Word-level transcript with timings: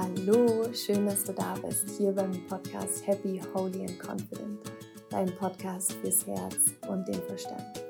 Hallo, 0.00 0.72
schön, 0.74 1.06
dass 1.06 1.24
du 1.24 1.32
da 1.32 1.56
bist, 1.60 1.90
hier 1.98 2.12
beim 2.12 2.30
Podcast 2.46 3.04
Happy, 3.04 3.42
Holy 3.52 3.80
and 3.80 3.98
Confident, 3.98 4.60
dein 5.10 5.26
Podcast 5.34 5.92
fürs 5.94 6.24
Herz 6.24 6.54
und 6.88 7.08
den 7.08 7.20
Verstand. 7.22 7.82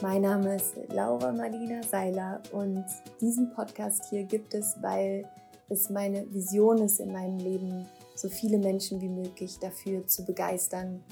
Mein 0.00 0.22
Name 0.22 0.54
ist 0.54 0.76
Laura 0.92 1.32
Marlina 1.32 1.82
Seiler 1.82 2.40
und 2.52 2.84
diesen 3.20 3.52
Podcast 3.54 4.04
hier 4.08 4.22
gibt 4.22 4.54
es, 4.54 4.76
weil 4.82 5.28
es 5.68 5.90
meine 5.90 6.32
Vision 6.32 6.78
ist 6.78 7.00
in 7.00 7.10
meinem 7.10 7.38
Leben, 7.38 7.88
so 8.14 8.28
viele 8.28 8.58
Menschen 8.58 9.00
wie 9.00 9.08
möglich 9.08 9.58
dafür 9.58 10.06
zu 10.06 10.24
begeistern, 10.24 11.02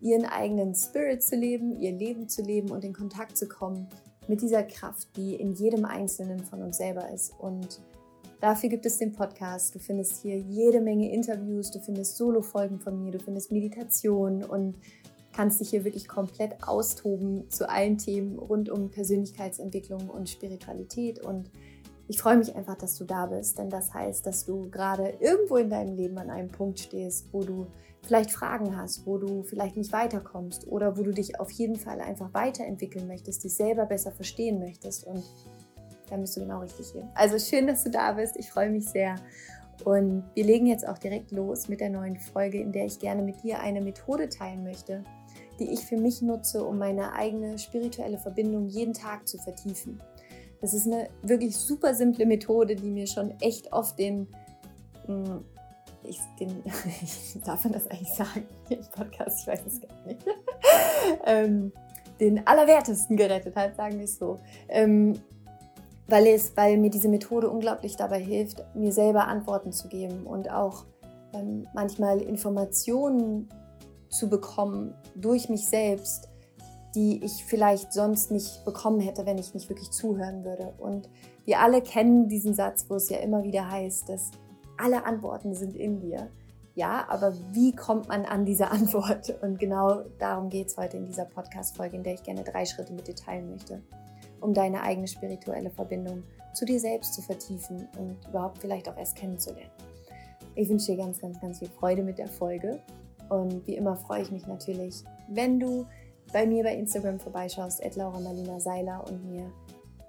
ihren 0.00 0.24
eigenen 0.24 0.72
Spirit 0.76 1.24
zu 1.24 1.34
leben, 1.34 1.80
ihr 1.80 1.90
Leben 1.90 2.28
zu 2.28 2.42
leben 2.42 2.70
und 2.70 2.84
in 2.84 2.92
Kontakt 2.92 3.36
zu 3.36 3.48
kommen 3.48 3.88
mit 4.28 4.40
dieser 4.40 4.62
Kraft, 4.62 5.08
die 5.16 5.34
in 5.34 5.52
jedem 5.54 5.84
Einzelnen 5.84 6.44
von 6.44 6.62
uns 6.62 6.76
selber 6.76 7.10
ist. 7.10 7.32
Und 7.40 7.80
dafür 8.40 8.68
gibt 8.68 8.86
es 8.86 8.98
den 8.98 9.12
Podcast. 9.12 9.74
Du 9.74 9.78
findest 9.78 10.22
hier 10.22 10.38
jede 10.38 10.80
Menge 10.80 11.12
Interviews, 11.12 11.70
du 11.70 11.80
findest 11.80 12.16
Solo-Folgen 12.16 12.80
von 12.80 13.02
mir, 13.02 13.12
du 13.12 13.18
findest 13.18 13.52
Meditationen 13.52 14.44
und 14.44 14.76
kannst 15.32 15.60
dich 15.60 15.70
hier 15.70 15.84
wirklich 15.84 16.08
komplett 16.08 16.66
austoben 16.66 17.48
zu 17.50 17.68
allen 17.68 17.98
Themen 17.98 18.38
rund 18.38 18.70
um 18.70 18.90
Persönlichkeitsentwicklung 18.90 20.08
und 20.08 20.30
Spiritualität. 20.30 21.22
Und 21.22 21.50
ich 22.08 22.20
freue 22.20 22.38
mich 22.38 22.54
einfach, 22.56 22.76
dass 22.76 22.96
du 22.96 23.04
da 23.04 23.26
bist, 23.26 23.58
denn 23.58 23.68
das 23.68 23.92
heißt, 23.92 24.24
dass 24.26 24.46
du 24.46 24.70
gerade 24.70 25.14
irgendwo 25.20 25.56
in 25.56 25.68
deinem 25.68 25.94
Leben 25.94 26.16
an 26.18 26.30
einem 26.30 26.48
Punkt 26.48 26.78
stehst, 26.78 27.32
wo 27.32 27.42
du 27.42 27.66
vielleicht 28.02 28.30
Fragen 28.30 28.76
hast, 28.76 29.06
wo 29.06 29.18
du 29.18 29.42
vielleicht 29.42 29.76
nicht 29.76 29.92
weiterkommst 29.92 30.66
oder 30.68 30.96
wo 30.96 31.02
du 31.02 31.10
dich 31.10 31.38
auf 31.40 31.50
jeden 31.50 31.76
Fall 31.76 32.00
einfach 32.00 32.32
weiterentwickeln 32.32 33.06
möchtest, 33.06 33.44
dich 33.44 33.54
selber 33.54 33.86
besser 33.86 34.12
verstehen 34.12 34.58
möchtest. 34.58 35.04
Und 35.04 35.24
dann 36.10 36.20
bist 36.20 36.36
du 36.36 36.40
genau 36.40 36.60
richtig 36.60 36.88
hier. 36.92 37.08
Also 37.14 37.38
schön, 37.38 37.66
dass 37.66 37.84
du 37.84 37.90
da 37.90 38.12
bist. 38.12 38.36
Ich 38.36 38.50
freue 38.50 38.70
mich 38.70 38.88
sehr. 38.88 39.16
Und 39.84 40.24
wir 40.34 40.44
legen 40.44 40.66
jetzt 40.66 40.88
auch 40.88 40.98
direkt 40.98 41.32
los 41.32 41.68
mit 41.68 41.80
der 41.80 41.90
neuen 41.90 42.16
Folge, 42.16 42.60
in 42.60 42.72
der 42.72 42.86
ich 42.86 42.98
gerne 42.98 43.22
mit 43.22 43.42
dir 43.42 43.60
eine 43.60 43.80
Methode 43.80 44.28
teilen 44.28 44.64
möchte, 44.64 45.04
die 45.58 45.70
ich 45.72 45.80
für 45.80 45.96
mich 45.96 46.22
nutze, 46.22 46.64
um 46.64 46.78
meine 46.78 47.12
eigene 47.12 47.58
spirituelle 47.58 48.18
Verbindung 48.18 48.66
jeden 48.66 48.94
Tag 48.94 49.28
zu 49.28 49.38
vertiefen. 49.38 50.00
Das 50.60 50.72
ist 50.72 50.86
eine 50.86 51.08
wirklich 51.22 51.56
super 51.56 51.94
simple 51.94 52.24
Methode, 52.24 52.76
die 52.76 52.90
mir 52.90 53.06
schon 53.06 53.34
echt 53.40 53.72
oft 53.72 53.98
den 53.98 54.28
hm, 55.06 55.44
ich 56.08 56.20
den, 56.38 56.62
darf 57.44 57.64
man 57.64 57.72
das 57.72 57.86
eigentlich 57.88 58.12
sagen 58.12 58.46
im 58.70 58.80
Podcast? 58.94 59.40
Ich 59.40 59.46
weiß 59.46 59.60
es 59.66 59.80
gar 59.80 60.06
nicht. 60.06 60.20
ähm, 61.26 61.72
den 62.20 62.46
Allerwertesten 62.46 63.16
gerettet 63.16 63.56
hat, 63.56 63.76
sagen 63.76 63.98
wir 63.98 64.04
es 64.04 64.18
so. 64.18 64.38
Ähm, 64.68 65.18
weil, 66.08 66.26
es, 66.26 66.56
weil 66.56 66.78
mir 66.78 66.90
diese 66.90 67.08
Methode 67.08 67.50
unglaublich 67.50 67.96
dabei 67.96 68.20
hilft, 68.20 68.62
mir 68.74 68.92
selber 68.92 69.26
Antworten 69.26 69.72
zu 69.72 69.88
geben 69.88 70.26
und 70.26 70.50
auch 70.50 70.84
ähm, 71.32 71.66
manchmal 71.74 72.20
Informationen 72.20 73.48
zu 74.08 74.28
bekommen 74.28 74.94
durch 75.14 75.48
mich 75.48 75.68
selbst, 75.68 76.28
die 76.94 77.22
ich 77.24 77.44
vielleicht 77.44 77.92
sonst 77.92 78.30
nicht 78.30 78.64
bekommen 78.64 79.00
hätte, 79.00 79.26
wenn 79.26 79.38
ich 79.38 79.52
nicht 79.52 79.68
wirklich 79.68 79.90
zuhören 79.90 80.44
würde. 80.44 80.72
Und 80.78 81.08
wir 81.44 81.60
alle 81.60 81.82
kennen 81.82 82.28
diesen 82.28 82.54
Satz, 82.54 82.86
wo 82.88 82.94
es 82.94 83.10
ja 83.10 83.18
immer 83.18 83.42
wieder 83.42 83.70
heißt, 83.70 84.08
dass 84.08 84.30
alle 84.78 85.04
Antworten 85.04 85.54
sind 85.54 85.76
in 85.76 86.00
dir. 86.00 86.30
Ja, 86.74 87.06
aber 87.08 87.34
wie 87.52 87.74
kommt 87.74 88.08
man 88.08 88.24
an 88.24 88.44
diese 88.44 88.70
Antwort? 88.70 89.34
Und 89.42 89.58
genau 89.58 90.02
darum 90.18 90.48
geht 90.48 90.68
es 90.68 90.76
heute 90.76 90.96
in 90.96 91.04
dieser 91.04 91.24
Podcast-Folge, 91.24 91.96
in 91.96 92.02
der 92.02 92.14
ich 92.14 92.22
gerne 92.22 92.44
drei 92.44 92.64
Schritte 92.64 92.92
mit 92.92 93.08
dir 93.08 93.16
teilen 93.16 93.50
möchte, 93.50 93.82
um 94.40 94.54
deine 94.54 94.82
eigene 94.82 95.08
spirituelle 95.08 95.70
Verbindung 95.70 96.22
zu 96.52 96.64
dir 96.64 96.80
selbst 96.80 97.14
zu 97.14 97.22
vertiefen 97.22 97.88
und 97.98 98.16
überhaupt 98.28 98.58
vielleicht 98.58 98.88
auch 98.88 98.96
erst 98.96 99.16
kennenzulernen. 99.16 99.70
Ich 100.54 100.68
wünsche 100.68 100.92
dir 100.92 100.98
ganz, 100.98 101.20
ganz, 101.20 101.40
ganz 101.40 101.58
viel 101.58 101.68
Freude 101.68 102.02
mit 102.02 102.18
der 102.18 102.28
Folge. 102.28 102.80
Und 103.28 103.66
wie 103.66 103.76
immer 103.76 103.96
freue 103.96 104.22
ich 104.22 104.30
mich 104.30 104.46
natürlich, 104.46 105.04
wenn 105.28 105.60
du 105.60 105.86
bei 106.32 106.46
mir 106.46 106.64
bei 106.64 106.74
Instagram 106.74 107.18
vorbeischaust, 107.18 107.82
Laura 107.96 108.20
Marlina 108.20 108.58
Seiler 108.58 109.04
und 109.08 109.24
mir 109.26 109.52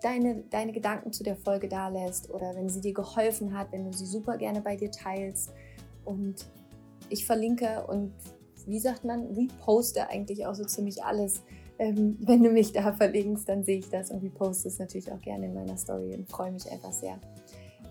deine, 0.02 0.44
deine 0.50 0.72
Gedanken 0.72 1.12
zu 1.12 1.24
der 1.24 1.36
Folge 1.36 1.68
da 1.68 1.90
lässt 1.90 2.30
oder 2.30 2.56
wenn 2.56 2.70
sie 2.70 2.82
dir 2.82 2.94
geholfen 2.94 3.58
hat, 3.58 3.72
wenn 3.72 3.84
du 3.84 3.94
sie 3.94 4.06
super 4.06 4.38
gerne 4.38 4.62
bei 4.62 4.76
dir 4.76 4.92
teilst. 4.92 5.52
Und 6.06 6.46
ich 7.10 7.26
verlinke 7.26 7.86
und 7.88 8.14
wie 8.66 8.80
sagt 8.80 9.04
man, 9.04 9.28
reposte 9.28 10.10
eigentlich 10.10 10.46
auch 10.46 10.56
so 10.56 10.66
ziemlich 10.66 11.04
alles. 11.04 11.44
Ähm, 11.80 12.18
wenn 12.22 12.44
du 12.44 12.50
mich 12.50 12.74
da 12.74 12.92
verlinkst, 12.94 13.48
dann 13.48 13.64
sehe 13.64 13.78
ich 13.80 13.90
das 13.90 14.10
und 14.10 14.24
reposte 14.24 14.68
es 14.68 14.80
natürlich 14.80 15.12
auch 15.12 15.22
gerne 15.22 15.46
in 15.46 15.54
meiner 15.54 15.78
Story 15.78 16.16
und 16.16 16.30
freue 16.30 16.52
mich 16.52 16.70
einfach 16.72 16.92
sehr, 16.92 17.20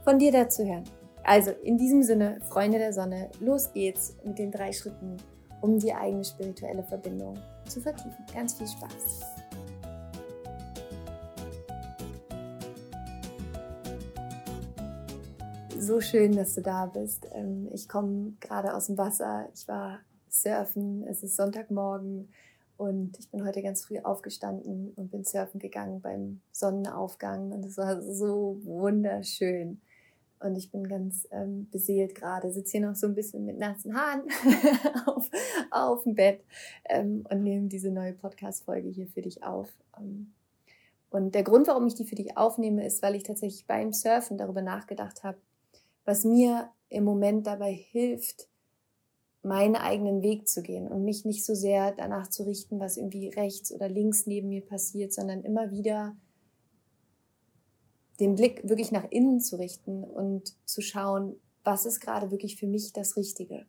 von 0.04 0.18
dir 0.18 0.32
da 0.32 0.48
zu 0.48 0.66
hören. 0.66 0.84
Also 1.22 1.50
in 1.62 1.78
diesem 1.78 2.02
Sinne, 2.02 2.40
Freunde 2.48 2.78
der 2.78 2.92
Sonne, 2.92 3.30
los 3.40 3.72
geht's 3.72 4.16
mit 4.24 4.38
den 4.38 4.50
drei 4.50 4.72
Schritten, 4.72 5.16
um 5.60 5.78
die 5.78 5.92
eigene 5.92 6.24
spirituelle 6.24 6.82
Verbindung 6.84 7.38
zu 7.68 7.80
vertiefen. 7.80 8.24
Ganz 8.32 8.54
viel 8.54 8.68
Spaß! 8.68 9.36
so 15.86 16.00
schön, 16.00 16.34
dass 16.34 16.54
du 16.54 16.62
da 16.62 16.86
bist. 16.86 17.28
Ähm, 17.32 17.68
ich 17.72 17.88
komme 17.88 18.32
gerade 18.40 18.74
aus 18.74 18.86
dem 18.86 18.98
Wasser. 18.98 19.48
Ich 19.54 19.68
war 19.68 20.00
surfen. 20.28 21.04
Es 21.04 21.22
ist 21.22 21.36
Sonntagmorgen 21.36 22.28
und 22.76 23.18
ich 23.18 23.30
bin 23.30 23.44
heute 23.44 23.62
ganz 23.62 23.84
früh 23.84 23.98
aufgestanden 24.00 24.92
und 24.96 25.10
bin 25.10 25.24
surfen 25.24 25.60
gegangen 25.60 26.00
beim 26.00 26.40
Sonnenaufgang. 26.52 27.52
Und 27.52 27.64
es 27.64 27.78
war 27.78 28.02
so 28.02 28.60
wunderschön. 28.64 29.80
Und 30.38 30.56
ich 30.56 30.70
bin 30.70 30.86
ganz 30.86 31.26
ähm, 31.30 31.68
beseelt 31.70 32.14
gerade, 32.14 32.52
sitze 32.52 32.72
hier 32.72 32.86
noch 32.86 32.94
so 32.94 33.06
ein 33.06 33.14
bisschen 33.14 33.46
mit 33.46 33.58
nassen 33.58 33.96
Haaren 33.96 34.22
auf, 35.06 35.30
auf 35.70 36.02
dem 36.02 36.14
Bett 36.14 36.44
ähm, 36.90 37.24
und 37.30 37.42
nehme 37.42 37.68
diese 37.68 37.90
neue 37.90 38.12
Podcast-Folge 38.12 38.88
hier 38.90 39.06
für 39.06 39.22
dich 39.22 39.42
auf. 39.42 39.72
Ähm, 39.98 40.34
und 41.08 41.34
der 41.34 41.42
Grund, 41.42 41.68
warum 41.68 41.86
ich 41.86 41.94
die 41.94 42.04
für 42.04 42.16
dich 42.16 42.36
aufnehme, 42.36 42.84
ist, 42.86 43.02
weil 43.02 43.14
ich 43.14 43.22
tatsächlich 43.22 43.66
beim 43.66 43.94
Surfen 43.94 44.36
darüber 44.36 44.60
nachgedacht 44.60 45.24
habe, 45.24 45.38
was 46.04 46.24
mir 46.24 46.68
im 46.90 47.04
Moment 47.04 47.46
dabei 47.46 47.72
hilft, 47.72 48.48
meinen 49.46 49.76
eigenen 49.76 50.22
Weg 50.22 50.48
zu 50.48 50.62
gehen 50.62 50.88
und 50.88 51.04
mich 51.04 51.24
nicht 51.24 51.44
so 51.44 51.54
sehr 51.54 51.92
danach 51.92 52.28
zu 52.28 52.42
richten, 52.42 52.80
was 52.80 52.96
irgendwie 52.96 53.28
rechts 53.28 53.72
oder 53.72 53.88
links 53.88 54.26
neben 54.26 54.48
mir 54.48 54.60
passiert, 54.60 55.12
sondern 55.12 55.42
immer 55.42 55.70
wieder 55.70 56.16
den 58.18 58.34
Blick 58.34 58.68
wirklich 58.68 58.92
nach 58.92 59.10
innen 59.10 59.40
zu 59.40 59.56
richten 59.56 60.02
und 60.02 60.56
zu 60.64 60.80
schauen, 60.80 61.36
was 61.64 61.86
ist 61.86 62.00
gerade 62.00 62.30
wirklich 62.30 62.56
für 62.56 62.66
mich 62.66 62.92
das 62.92 63.16
Richtige. 63.16 63.66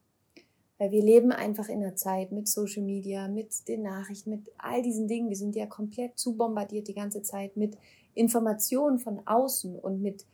Weil 0.80 0.92
wir 0.92 1.04
leben 1.04 1.32
einfach 1.32 1.70
in 1.70 1.84
einer 1.84 1.96
Zeit 1.96 2.32
mit 2.32 2.48
Social 2.48 2.84
Media, 2.84 3.28
mit 3.28 3.68
den 3.68 3.84
Nachrichten, 3.84 4.30
mit 4.30 4.52
all 4.58 4.82
diesen 4.82 5.08
Dingen. 5.08 5.30
Wir 5.30 5.36
sind 5.36 5.56
ja 5.56 5.66
komplett 5.66 6.18
zu 6.18 6.36
bombardiert 6.36 6.88
die 6.88 6.94
ganze 6.94 7.22
Zeit 7.24 7.58
mit 7.58 7.78
Informationen 8.14 9.00
von 9.00 9.22
außen 9.26 9.78
und 9.78 10.02
mit 10.02 10.26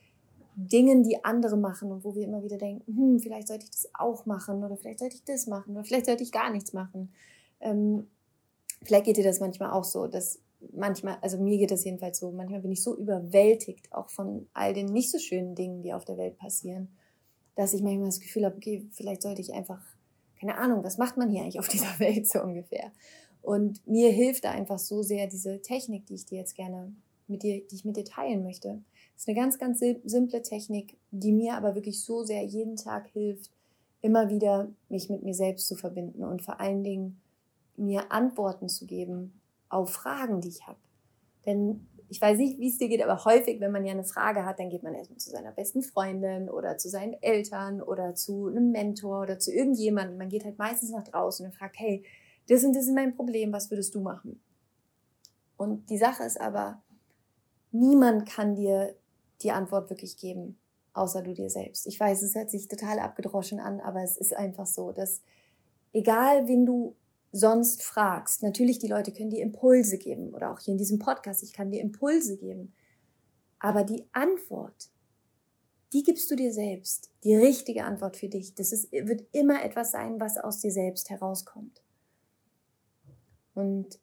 Dingen, 0.56 1.04
die 1.04 1.24
andere 1.24 1.58
machen 1.58 1.92
und 1.92 2.04
wo 2.04 2.16
wir 2.16 2.24
immer 2.24 2.44
wieder 2.44 2.58
denken, 2.58 2.86
hm, 2.86 3.20
vielleicht 3.20 3.48
sollte 3.48 3.66
ich 3.66 3.72
das 3.72 3.90
auch 3.94 4.26
machen 4.26 4.64
oder 4.64 4.78
vielleicht 4.78 5.00
sollte 5.00 5.16
ich 5.16 5.24
das 5.24 5.48
machen 5.48 5.72
oder 5.76 5.84
vielleicht 5.84 6.06
sollte 6.06 6.24
ich 6.24 6.32
gar 6.32 6.52
nichts 6.52 6.74
machen. 6.74 7.12
Ähm, 7.60 8.08
vielleicht 8.84 9.06
geht 9.06 9.18
dir 9.18 9.24
das 9.24 9.40
manchmal 9.40 9.72
auch 9.72 9.84
so, 9.84 10.08
dass 10.08 10.40
manchmal, 10.74 11.18
also 11.22 11.38
mir 11.38 11.58
geht 11.58 11.72
das 11.72 11.84
jedenfalls 11.84 12.20
so, 12.20 12.32
manchmal 12.32 12.62
bin 12.62 12.72
ich 12.72 12.84
so 12.84 12.96
überwältigt 12.96 13.92
auch 13.92 14.10
von 14.10 14.48
all 14.54 14.74
den 14.74 14.88
nicht 14.88 15.12
so 15.12 15.20
schönen 15.20 15.56
Dingen, 15.56 15.82
die 15.82 15.94
auf 15.94 16.06
der 16.06 16.18
Welt 16.18 16.38
passieren, 16.38 16.90
dass 17.56 17.74
ich 17.74 17.82
manchmal 17.82 18.08
das 18.08 18.20
Gefühl 18.20 18.46
habe, 18.46 18.58
okay, 18.58 18.88
vielleicht 18.92 19.22
sollte 19.22 19.42
ich 19.42 19.54
einfach, 19.54 19.82
keine 20.40 20.58
Ahnung, 20.58 20.84
was 20.84 20.98
macht 20.98 21.18
man 21.18 21.30
hier 21.30 21.42
eigentlich 21.42 21.60
auf 21.60 21.68
dieser 21.70 22.00
Welt 22.00 22.28
so 22.28 22.42
ungefähr? 22.42 22.92
Und 23.42 23.86
mir 23.86 24.10
hilft 24.10 24.46
da 24.46 24.52
einfach 24.52 24.80
so 24.80 25.04
sehr 25.04 25.28
diese 25.28 25.62
Technik, 25.62 26.06
die 26.06 26.16
ich 26.16 26.26
dir 26.26 26.40
jetzt 26.40 26.56
gerne 26.56 26.94
mit 27.28 27.44
dir, 27.44 27.62
die 27.68 27.76
ich 27.76 27.86
mit 27.86 27.98
dir 27.98 28.06
teilen 28.06 28.44
möchte 28.44 28.82
das 29.14 29.24
ist 29.24 29.28
eine 29.30 29.38
ganz, 29.38 29.58
ganz 29.58 29.80
simple 29.80 30.42
Technik, 30.42 30.98
die 31.12 31.32
mir 31.32 31.56
aber 31.56 31.76
wirklich 31.76 32.04
so 32.04 32.24
sehr 32.24 32.44
jeden 32.44 32.76
Tag 32.76 33.08
hilft, 33.08 33.52
immer 34.02 34.30
wieder 34.30 34.70
mich 34.90 35.10
mit 35.10 35.24
mir 35.24 35.34
selbst 35.34 35.68
zu 35.68 35.76
verbinden 35.76 36.24
und 36.24 36.42
vor 36.42 36.60
allen 36.60 36.84
Dingen 36.84 37.22
mir 37.78 38.12
Antworten 38.12 38.70
zu 38.70 38.86
geben 38.86 39.40
auf 39.70 39.92
Fragen, 39.92 40.42
die 40.42 40.50
ich 40.50 40.68
habe. 40.68 40.80
Denn 41.46 41.88
ich 42.10 42.22
weiß 42.22 42.38
nicht, 42.38 42.60
wie 42.60 42.70
es 42.70 42.78
dir 42.78 42.90
geht, 42.90 43.02
aber 43.02 43.26
häufig, 43.26 43.60
wenn 43.60 43.72
man 43.72 43.86
ja 43.86 43.92
eine 43.92 44.04
Frage 44.04 44.46
hat, 44.46 44.60
dann 44.60 44.70
geht 44.70 44.84
man 44.84 44.94
erstmal 44.94 45.18
zu 45.18 45.32
seiner 45.32 45.52
besten 45.52 45.82
Freundin 45.82 46.50
oder 46.50 46.78
zu 46.78 46.90
seinen 46.90 47.14
Eltern 47.22 47.82
oder 47.82 48.14
zu 48.14 48.48
einem 48.48 48.72
Mentor 48.72 49.22
oder 49.22 49.40
zu 49.40 49.52
irgendjemandem. 49.52 50.18
Man 50.18 50.30
geht 50.30 50.46
halt 50.46 50.60
meistens 50.60 50.92
nach 50.92 51.04
draußen 51.04 51.46
und 51.46 51.56
fragt, 51.56 51.80
hey, 51.80 52.04
das 52.48 52.64
und 52.64 52.74
das 52.76 52.86
ist 52.86 52.94
mein 52.94 53.16
Problem, 53.16 53.52
was 53.52 53.72
würdest 53.72 53.96
du 53.96 54.02
machen? 54.02 54.42
Und 55.58 55.90
die 55.90 55.98
Sache 55.98 56.24
ist 56.24 56.40
aber, 56.40 56.82
niemand 57.72 58.28
kann 58.28 58.56
dir 58.56 58.96
die 59.44 59.52
Antwort 59.52 59.90
wirklich 59.90 60.18
geben, 60.18 60.58
außer 60.94 61.22
du 61.22 61.34
dir 61.34 61.50
selbst. 61.50 61.88
Ich 61.88 62.00
weiß, 62.00 62.22
es 62.22 62.36
hört 62.36 62.50
sich 62.50 62.68
total 62.68 63.00
abgedroschen 63.00 63.60
an, 63.60 63.80
aber 63.80 64.04
es 64.04 64.18
ist 64.18 64.36
einfach 64.36 64.68
so, 64.68 64.92
dass 64.92 65.22
egal 65.92 66.48
wen 66.48 66.66
du 66.66 66.96
sonst 67.32 67.84
fragst, 67.84 68.44
natürlich 68.44 68.80
die 68.80 68.88
Leute 68.88 69.12
können 69.12 69.32
dir 69.32 69.42
Impulse 69.42 69.98
geben 69.98 70.34
oder 70.34 70.52
auch 70.52 70.60
hier 70.60 70.74
in 70.74 70.78
diesem 70.78 71.00
Podcast, 71.00 71.42
ich 71.44 71.54
kann 71.54 71.72
dir 71.72 71.82
Impulse 71.82 72.38
geben, 72.38 72.74
aber 73.60 73.84
die 73.84 74.06
Antwort, 74.12 74.92
die 75.94 76.04
gibst 76.04 76.30
du 76.30 76.36
dir 76.36 76.52
selbst. 76.52 77.12
Die 77.24 77.36
richtige 77.36 77.86
Antwort 77.86 78.18
für 78.18 78.28
dich. 78.28 78.56
Das 78.56 78.72
ist, 78.72 78.92
wird 78.92 79.24
immer 79.32 79.64
etwas 79.64 79.92
sein, 79.92 80.20
was 80.20 80.38
aus 80.38 80.60
dir 80.60 80.72
selbst 80.72 81.10
herauskommt. 81.10 81.82
Und 83.54 84.00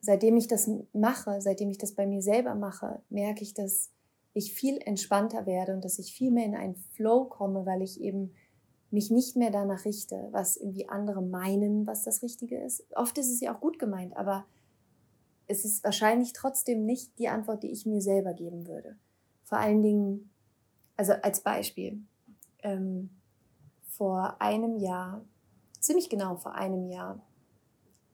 seitdem 0.00 0.36
ich 0.36 0.46
das 0.46 0.70
mache, 0.92 1.40
seitdem 1.40 1.70
ich 1.70 1.78
das 1.78 1.92
bei 1.92 2.06
mir 2.06 2.22
selber 2.22 2.54
mache, 2.54 3.02
merke 3.10 3.42
ich, 3.42 3.52
dass 3.52 3.90
ich 4.34 4.52
viel 4.52 4.78
entspannter 4.84 5.46
werde 5.46 5.72
und 5.72 5.84
dass 5.84 5.98
ich 5.98 6.12
viel 6.12 6.30
mehr 6.30 6.44
in 6.44 6.56
einen 6.56 6.74
Flow 6.74 7.24
komme, 7.24 7.64
weil 7.64 7.82
ich 7.82 8.00
eben 8.00 8.34
mich 8.90 9.10
nicht 9.10 9.36
mehr 9.36 9.50
danach 9.50 9.84
richte, 9.84 10.28
was 10.32 10.56
irgendwie 10.56 10.88
andere 10.88 11.22
meinen, 11.22 11.86
was 11.86 12.02
das 12.02 12.22
Richtige 12.22 12.60
ist. 12.60 12.84
Oft 12.94 13.16
ist 13.18 13.30
es 13.30 13.40
ja 13.40 13.54
auch 13.54 13.60
gut 13.60 13.78
gemeint, 13.78 14.16
aber 14.16 14.44
es 15.46 15.64
ist 15.64 15.84
wahrscheinlich 15.84 16.32
trotzdem 16.32 16.84
nicht 16.84 17.18
die 17.18 17.28
Antwort, 17.28 17.62
die 17.62 17.70
ich 17.70 17.86
mir 17.86 18.00
selber 18.00 18.34
geben 18.34 18.66
würde. 18.66 18.96
Vor 19.44 19.58
allen 19.58 19.82
Dingen, 19.82 20.30
also 20.96 21.12
als 21.12 21.40
Beispiel, 21.40 22.02
ähm, 22.62 23.10
vor 23.86 24.40
einem 24.40 24.76
Jahr, 24.76 25.24
ziemlich 25.80 26.08
genau 26.08 26.36
vor 26.36 26.54
einem 26.54 26.88
Jahr, 26.88 27.24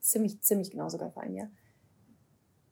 ziemlich, 0.00 0.42
ziemlich 0.42 0.70
genau 0.70 0.88
sogar 0.88 1.10
vor 1.12 1.22
einem 1.22 1.36
Jahr, 1.36 1.50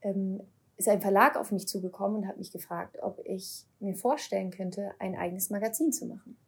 ähm, 0.03 0.41
ist 0.79 0.89
ein 0.89 1.03
Verlag 1.03 1.37
auf 1.37 1.51
mich 1.53 1.67
zugekommen 1.67 2.19
und 2.19 2.29
hat 2.29 2.39
mich 2.39 2.53
gefragt, 2.53 2.99
ob 3.03 3.21
ich 3.25 3.67
mir 3.81 3.95
vorstellen 3.95 4.51
könnte, 4.51 4.93
ein 5.01 5.17
eigenes 5.17 5.51
Magazin 5.51 5.93
zu 5.93 6.07
machen. 6.07 6.39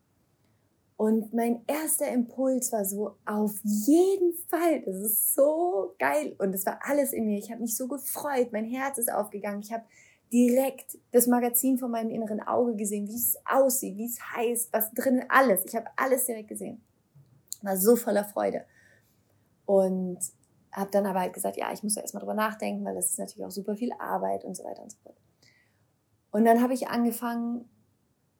Und 0.96 1.32
mein 1.32 1.62
erster 1.66 2.08
Impuls 2.08 2.72
war 2.72 2.84
so, 2.84 3.16
auf 3.24 3.58
jeden 3.64 4.34
Fall, 4.48 4.82
das 4.82 4.96
ist 4.96 5.34
so 5.34 5.94
geil. 5.98 6.36
Und 6.38 6.54
es 6.54 6.64
war 6.66 6.78
alles 6.82 7.12
in 7.12 7.24
mir. 7.24 7.38
Ich 7.38 7.50
habe 7.50 7.62
mich 7.62 7.76
so 7.76 7.88
gefreut, 7.88 8.52
mein 8.52 8.66
Herz 8.66 8.98
ist 8.98 9.10
aufgegangen. 9.10 9.62
Ich 9.62 9.72
habe 9.72 9.84
direkt 10.32 10.98
das 11.10 11.26
Magazin 11.26 11.78
vor 11.78 11.88
meinem 11.88 12.10
inneren 12.10 12.40
Auge 12.40 12.76
gesehen, 12.76 13.08
wie 13.08 13.16
es 13.16 13.36
aussieht, 13.46 13.96
wie 13.96 14.04
es 14.04 14.20
heißt, 14.20 14.72
was 14.72 14.92
drin 14.92 15.24
alles. 15.28 15.64
Ich 15.64 15.74
habe 15.74 15.86
alles 15.96 16.26
direkt 16.26 16.48
gesehen. 16.48 16.82
War 17.62 17.76
so 17.76 17.96
voller 17.96 18.24
Freude. 18.24 18.64
Und 19.64 20.18
habe 20.72 20.90
dann 20.90 21.06
aber 21.06 21.20
halt 21.20 21.32
gesagt, 21.32 21.56
ja, 21.56 21.72
ich 21.72 21.82
muss 21.82 21.94
da 21.94 22.00
erstmal 22.00 22.20
drüber 22.20 22.34
nachdenken, 22.34 22.84
weil 22.84 22.94
das 22.94 23.10
ist 23.10 23.18
natürlich 23.18 23.44
auch 23.44 23.50
super 23.50 23.76
viel 23.76 23.92
Arbeit 23.98 24.44
und 24.44 24.56
so 24.56 24.64
weiter 24.64 24.82
und 24.82 24.92
so 24.92 24.98
fort. 25.02 25.16
Und 26.30 26.44
dann 26.44 26.62
habe 26.62 26.74
ich 26.74 26.88
angefangen, 26.88 27.68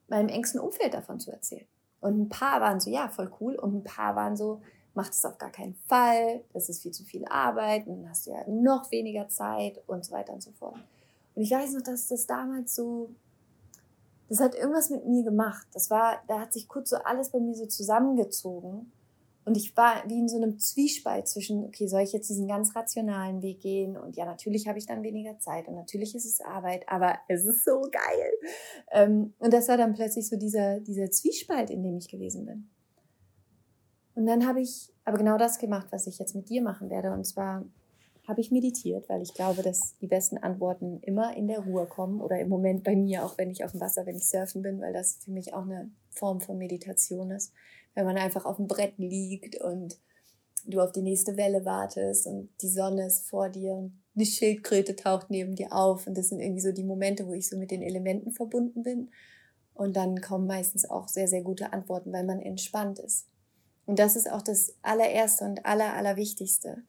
meinem 0.09 0.29
engsten 0.29 0.61
Umfeld 0.61 0.95
davon 0.95 1.21
zu 1.21 1.31
erzählen. 1.31 1.67
Und 2.01 2.19
ein 2.19 2.29
paar 2.29 2.61
waren 2.61 2.81
so, 2.81 2.91
ja, 2.91 3.09
voll 3.09 3.31
cool. 3.41 3.57
Und 3.57 3.75
ein 3.75 3.85
paar 3.85 4.17
waren 4.17 4.37
so, 4.37 4.61
mach 4.95 5.09
das 5.09 5.25
auf 5.25 5.39
gar 5.39 5.51
keinen 5.51 5.75
Fall, 5.87 6.43
das 6.53 6.69
ist 6.69 6.83
viel 6.83 6.93
zu 6.93 7.05
viel 7.05 7.25
Arbeit, 7.27 7.87
und 7.87 8.03
dann 8.03 8.11
hast 8.11 8.27
du 8.27 8.31
ja 8.33 8.45
noch 8.49 8.91
weniger 8.91 9.29
Zeit 9.29 9.81
und 9.87 10.05
so 10.05 10.13
weiter 10.13 10.33
und 10.33 10.43
so 10.43 10.51
fort. 10.53 10.79
Und 11.35 11.43
ich 11.43 11.51
weiß 11.51 11.73
noch, 11.75 11.83
dass 11.83 12.09
das 12.09 12.27
damals 12.27 12.75
so, 12.75 13.11
das 14.29 14.41
hat 14.41 14.55
irgendwas 14.55 14.91
mit 14.91 15.07
mir 15.07 15.25
gemacht. 15.25 15.67
Das 15.73 15.91
war, 15.91 16.21
da 16.29 16.41
hat 16.41 16.53
sich 16.53 16.69
kurz 16.69 16.91
so 16.91 16.97
alles 16.97 17.31
bei 17.31 17.41
mir 17.41 17.55
so 17.55 17.67
zusammengezogen. 17.67 18.93
Und 19.45 19.57
ich 19.57 19.75
war 19.77 20.05
wie 20.07 20.19
in 20.19 20.29
so 20.29 20.37
einem 20.37 20.59
Zwiespalt 20.59 21.27
zwischen, 21.27 21.65
okay, 21.65 21.87
soll 21.87 22.03
ich 22.03 22.13
jetzt 22.13 22.29
diesen 22.29 22.47
ganz 22.47 22.77
rationalen 22.77 23.41
Weg 23.43 23.61
gehen? 23.61 23.97
Und 23.97 24.17
ja, 24.17 24.27
natürlich 24.27 24.69
habe 24.69 24.79
ich 24.79 24.87
dann 24.87 25.03
weniger 25.03 25.39
Zeit 25.39 25.67
und 25.67 25.75
natürlich 25.75 26.15
ist 26.15 26.27
es 26.27 26.41
Arbeit, 26.41 26.85
aber 26.89 27.19
es 27.29 27.45
ist 27.45 27.65
so 27.65 27.81
geil. 27.91 28.33
Ähm, 28.91 29.33
und 29.39 29.53
das 29.53 29.69
war 29.69 29.79
dann 29.79 29.95
plötzlich 29.95 30.29
so 30.29 30.37
dieser, 30.37 30.81
dieser 30.81 31.11
Zwiespalt, 31.11 31.71
in 31.71 31.83
dem 31.83 31.97
ich 31.97 32.09
gewesen 32.09 32.45
bin. 32.45 32.69
Und 34.15 34.27
dann 34.27 34.47
habe 34.47 34.61
ich 34.61 34.93
aber 35.05 35.17
genau 35.17 35.39
das 35.39 35.59
gemacht, 35.59 35.87
was 35.91 36.07
ich 36.07 36.19
jetzt 36.19 36.35
mit 36.35 36.51
dir 36.51 36.61
machen 36.61 36.91
werde. 36.91 37.11
Und 37.11 37.25
zwar 37.25 37.65
habe 38.29 38.43
ich 38.43 38.51
meditiert, 38.51 39.09
weil 39.09 39.23
ich 39.23 39.33
glaube, 39.33 39.63
dass 39.63 39.97
die 39.99 40.07
besten 40.07 40.37
Antworten 40.37 41.01
immer 41.03 41.35
in 41.35 41.49
der 41.49 41.61
Ruhe 41.61 41.87
kommen 41.87 42.21
oder 42.21 42.39
im 42.39 42.49
Moment 42.49 42.85
bei 42.85 42.95
mir, 42.95 43.25
auch 43.25 43.39
wenn 43.39 43.51
ich 43.51 43.65
auf 43.65 43.73
dem 43.73 43.81
Wasser, 43.81 44.05
wenn 44.05 44.17
ich 44.17 44.29
surfen 44.29 44.61
bin, 44.63 44.81
weil 44.81 44.93
das 44.93 45.19
für 45.25 45.31
mich 45.31 45.55
auch 45.55 45.63
eine 45.63 45.91
Form 46.11 46.41
von 46.41 46.59
Meditation 46.59 47.31
ist 47.31 47.53
wenn 47.95 48.07
man 48.07 48.17
einfach 48.17 48.45
auf 48.45 48.57
dem 48.57 48.67
Brett 48.67 48.99
liegt 48.99 49.61
und 49.61 49.99
du 50.67 50.81
auf 50.81 50.93
die 50.93 51.03
nächste 51.03 51.37
Welle 51.37 51.65
wartest 51.65 52.27
und 52.27 52.51
die 52.61 52.69
Sonne 52.69 53.07
ist 53.07 53.29
vor 53.29 53.49
dir 53.49 53.73
und 53.73 54.01
eine 54.15 54.27
Schildkröte 54.27 54.97
taucht 54.97 55.31
neben 55.31 55.55
dir 55.55 55.73
auf 55.73 56.07
und 56.07 56.17
das 56.17 56.29
sind 56.29 56.41
irgendwie 56.41 56.61
so 56.61 56.73
die 56.73 56.85
Momente, 56.85 57.27
wo 57.27 57.33
ich 57.33 57.49
so 57.49 57.57
mit 57.57 57.71
den 57.71 57.83
Elementen 57.83 58.33
verbunden 58.33 58.83
bin 58.83 59.11
und 59.75 59.97
dann 59.97 60.21
kommen 60.21 60.47
meistens 60.47 60.89
auch 60.89 61.09
sehr, 61.09 61.29
sehr 61.29 61.43
gute 61.43 61.73
Antworten, 61.73 62.13
weil 62.13 62.25
man 62.25 62.41
entspannt 62.41 62.99
ist. 62.99 63.27
Und 63.87 63.99
das 63.99 64.15
ist 64.15 64.31
auch 64.31 64.43
das 64.43 64.75
allererste 64.83 65.45
und 65.45 65.65
aller, 65.65 65.95
allerwichtigste. 65.95 66.83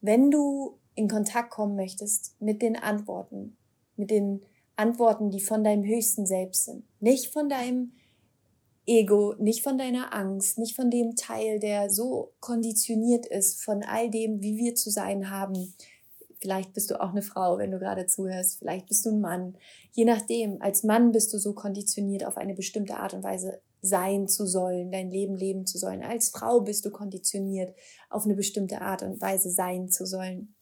Wenn 0.00 0.30
du 0.30 0.78
in 0.94 1.08
Kontakt 1.08 1.50
kommen 1.50 1.76
möchtest 1.76 2.40
mit 2.40 2.62
den 2.62 2.76
Antworten, 2.76 3.56
mit 3.96 4.10
den 4.10 4.42
Antworten, 4.76 5.30
die 5.30 5.40
von 5.40 5.64
deinem 5.64 5.84
höchsten 5.84 6.26
Selbst 6.26 6.66
sind, 6.66 6.84
nicht 7.00 7.32
von 7.32 7.48
deinem 7.48 7.92
Ego, 8.86 9.34
nicht 9.38 9.62
von 9.62 9.78
deiner 9.78 10.14
Angst, 10.14 10.58
nicht 10.58 10.76
von 10.76 10.90
dem 10.90 11.16
Teil, 11.16 11.58
der 11.58 11.90
so 11.90 12.32
konditioniert 12.40 13.26
ist 13.26 13.62
von 13.62 13.82
all 13.82 14.10
dem, 14.10 14.42
wie 14.42 14.56
wir 14.56 14.74
zu 14.76 14.90
sein 14.90 15.30
haben. 15.30 15.74
Vielleicht 16.40 16.72
bist 16.72 16.90
du 16.90 17.00
auch 17.00 17.10
eine 17.10 17.22
Frau, 17.22 17.58
wenn 17.58 17.72
du 17.72 17.78
gerade 17.78 18.06
zuhörst, 18.06 18.58
vielleicht 18.58 18.86
bist 18.86 19.04
du 19.04 19.10
ein 19.10 19.20
Mann. 19.20 19.56
Je 19.92 20.04
nachdem, 20.04 20.62
als 20.62 20.84
Mann 20.84 21.10
bist 21.10 21.32
du 21.32 21.38
so 21.38 21.52
konditioniert, 21.52 22.24
auf 22.24 22.36
eine 22.36 22.54
bestimmte 22.54 22.96
Art 22.98 23.14
und 23.14 23.24
Weise 23.24 23.60
sein 23.82 24.28
zu 24.28 24.46
sollen, 24.46 24.92
dein 24.92 25.10
Leben 25.10 25.36
leben 25.36 25.66
zu 25.66 25.78
sollen. 25.78 26.02
Als 26.02 26.28
Frau 26.28 26.60
bist 26.60 26.84
du 26.84 26.90
konditioniert, 26.90 27.74
auf 28.10 28.24
eine 28.24 28.34
bestimmte 28.34 28.80
Art 28.80 29.02
und 29.02 29.20
Weise 29.20 29.50
sein 29.50 29.88
zu 29.88 30.06
sollen 30.06 30.55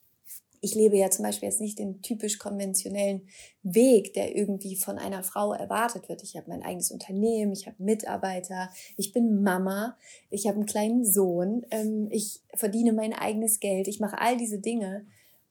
ich 0.65 0.73
lebe 0.73 0.97
ja 0.97 1.11
zum 1.11 1.21
Beispiel 1.21 1.47
jetzt 1.47 1.61
nicht 1.61 1.77
den 1.77 2.01
typisch 2.01 2.39
konventionellen 2.39 3.27
Weg, 3.61 4.15
der 4.15 4.35
irgendwie 4.35 4.75
von 4.75 4.97
einer 4.97 5.21
Frau 5.21 5.53
erwartet 5.53 6.09
wird. 6.09 6.23
Ich 6.23 6.35
habe 6.35 6.49
mein 6.49 6.63
eigenes 6.63 6.89
Unternehmen, 6.89 7.53
ich 7.53 7.67
habe 7.67 7.75
Mitarbeiter, 7.77 8.71
ich 8.97 9.13
bin 9.13 9.43
Mama, 9.43 9.95
ich 10.31 10.47
habe 10.47 10.57
einen 10.57 10.65
kleinen 10.65 11.05
Sohn, 11.05 11.67
ähm, 11.69 12.07
ich 12.09 12.41
verdiene 12.55 12.93
mein 12.93 13.13
eigenes 13.13 13.59
Geld, 13.59 13.87
ich 13.87 13.99
mache 13.99 14.19
all 14.19 14.37
diese 14.37 14.57
Dinge. 14.57 15.05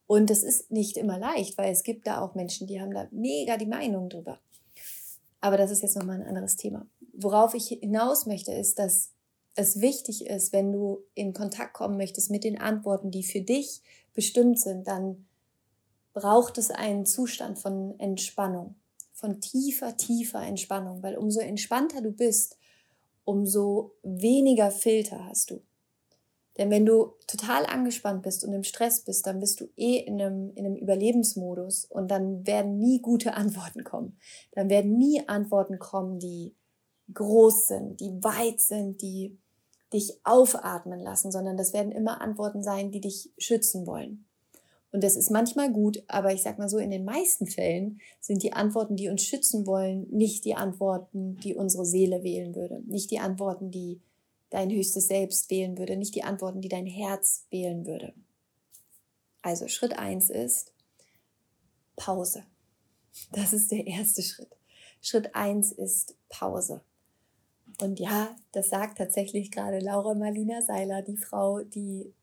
Und 0.05 0.29
das 0.29 0.43
ist 0.43 0.69
nicht 0.69 0.97
immer 0.97 1.17
leicht, 1.17 1.57
weil 1.57 1.71
es 1.71 1.83
gibt 1.83 2.07
da 2.07 2.19
auch 2.19 2.35
Menschen, 2.35 2.67
die 2.67 2.81
haben 2.81 2.93
da 2.93 3.07
mega 3.11 3.55
die 3.55 3.67
Meinung 3.67 4.09
drüber. 4.09 4.41
Aber 5.39 5.55
das 5.55 5.71
ist 5.71 5.81
jetzt 5.81 5.95
nochmal 5.95 6.19
ein 6.21 6.27
anderes 6.27 6.57
Thema. 6.57 6.87
Worauf 7.13 7.53
ich 7.53 7.67
hinaus 7.67 8.25
möchte, 8.25 8.51
ist, 8.51 8.79
dass 8.79 9.13
es 9.55 9.79
wichtig 9.79 10.25
ist, 10.25 10.51
wenn 10.51 10.73
du 10.73 11.05
in 11.13 11.31
Kontakt 11.31 11.73
kommen 11.73 11.95
möchtest 11.95 12.29
mit 12.29 12.43
den 12.43 12.59
Antworten, 12.59 13.11
die 13.11 13.23
für 13.23 13.39
dich 13.39 13.81
bestimmt 14.15 14.59
sind, 14.59 14.87
dann 14.87 15.27
braucht 16.13 16.57
es 16.57 16.71
einen 16.71 17.05
Zustand 17.05 17.59
von 17.59 17.99
Entspannung, 17.99 18.75
von 19.13 19.41
tiefer, 19.41 19.95
tiefer 19.97 20.41
Entspannung, 20.41 21.03
weil 21.03 21.17
umso 21.17 21.41
entspannter 21.41 22.01
du 22.01 22.11
bist, 22.11 22.57
umso 23.25 23.93
weniger 24.01 24.71
Filter 24.71 25.25
hast 25.25 25.51
du. 25.51 25.61
Denn 26.57 26.69
wenn 26.69 26.85
du 26.85 27.15
total 27.27 27.65
angespannt 27.65 28.23
bist 28.23 28.45
und 28.45 28.53
im 28.53 28.63
Stress 28.63 29.01
bist, 29.01 29.27
dann 29.27 29.41
bist 29.41 29.59
du 29.59 29.65
eh 29.75 29.97
in 29.97 30.21
einem, 30.21 30.53
in 30.55 30.65
einem 30.65 30.77
Überlebensmodus 30.77 31.85
und 31.85 32.09
dann 32.09 32.47
werden 32.47 32.79
nie 32.79 33.01
gute 33.01 33.33
Antworten 33.35 33.83
kommen. 33.83 34.17
Dann 34.53 34.69
werden 34.69 34.97
nie 34.97 35.27
Antworten 35.27 35.79
kommen, 35.79 36.19
die 36.19 36.55
groß 37.13 37.67
sind, 37.67 37.99
die 37.99 38.23
weit 38.23 38.61
sind, 38.61 39.01
die 39.01 39.37
dich 39.95 40.19
aufatmen 40.23 40.99
lassen, 40.99 41.31
sondern 41.31 41.57
das 41.57 41.73
werden 41.73 41.91
immer 41.91 42.21
Antworten 42.21 42.61
sein, 42.61 42.91
die 42.91 43.01
dich 43.01 43.31
schützen 43.37 43.87
wollen. 43.87 44.25
Und 44.91 45.03
das 45.03 45.15
ist 45.15 45.29
manchmal 45.29 45.73
gut, 45.73 46.03
aber 46.07 46.33
ich 46.33 46.41
sag 46.41 46.57
mal 46.57 46.69
so, 46.69 46.77
in 46.77 46.91
den 46.91 47.03
meisten 47.03 47.47
Fällen 47.47 47.99
sind 48.21 48.43
die 48.43 48.53
Antworten, 48.53 48.95
die 48.95 49.09
uns 49.09 49.23
schützen 49.23 49.67
wollen, 49.67 50.07
nicht 50.09 50.45
die 50.45 50.55
Antworten, 50.55 51.37
die 51.37 51.53
unsere 51.53 51.85
Seele 51.85 52.23
wählen 52.23 52.55
würde, 52.55 52.81
nicht 52.85 53.11
die 53.11 53.19
Antworten, 53.19 53.71
die 53.71 53.99
dein 54.49 54.71
höchstes 54.71 55.07
Selbst 55.07 55.49
wählen 55.49 55.77
würde, 55.77 55.97
nicht 55.97 56.15
die 56.15 56.23
Antworten, 56.23 56.61
die 56.61 56.69
dein 56.69 56.85
Herz 56.85 57.45
wählen 57.49 57.85
würde. 57.85 58.13
Also 59.41 59.67
Schritt 59.67 59.99
eins 59.99 60.29
ist 60.29 60.71
Pause. 61.95 62.43
Das 63.31 63.53
ist 63.53 63.71
der 63.71 63.85
erste 63.87 64.21
Schritt. 64.21 64.55
Schritt 65.01 65.35
eins 65.35 65.71
ist 65.71 66.15
Pause. 66.29 66.81
Und 67.81 67.99
ja, 67.99 68.35
das 68.51 68.69
sagt 68.69 68.97
tatsächlich 68.97 69.51
gerade 69.51 69.79
Laura 69.79 70.13
Marlina 70.13 70.61
Seiler, 70.61 71.01
die 71.01 71.17
Frau, 71.17 71.59
die 71.59 72.13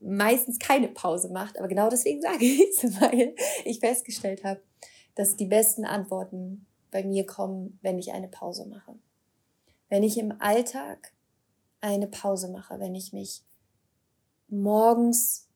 meistens 0.00 0.58
keine 0.58 0.88
Pause 0.88 1.28
macht. 1.30 1.58
Aber 1.58 1.68
genau 1.68 1.88
deswegen 1.88 2.22
sage 2.22 2.44
ich 2.44 2.82
es, 2.82 3.00
weil 3.00 3.34
ich 3.64 3.80
festgestellt 3.80 4.44
habe, 4.44 4.60
dass 5.14 5.36
die 5.36 5.46
besten 5.46 5.84
Antworten 5.84 6.66
bei 6.90 7.02
mir 7.02 7.26
kommen, 7.26 7.78
wenn 7.82 7.98
ich 7.98 8.12
eine 8.12 8.28
Pause 8.28 8.66
mache. 8.66 8.94
Wenn 9.88 10.02
ich 10.02 10.18
im 10.18 10.40
Alltag 10.40 11.12
eine 11.80 12.06
Pause 12.06 12.48
mache, 12.48 12.80
wenn 12.80 12.94
ich 12.94 13.12
mich 13.12 13.42
morgens, 14.48 15.48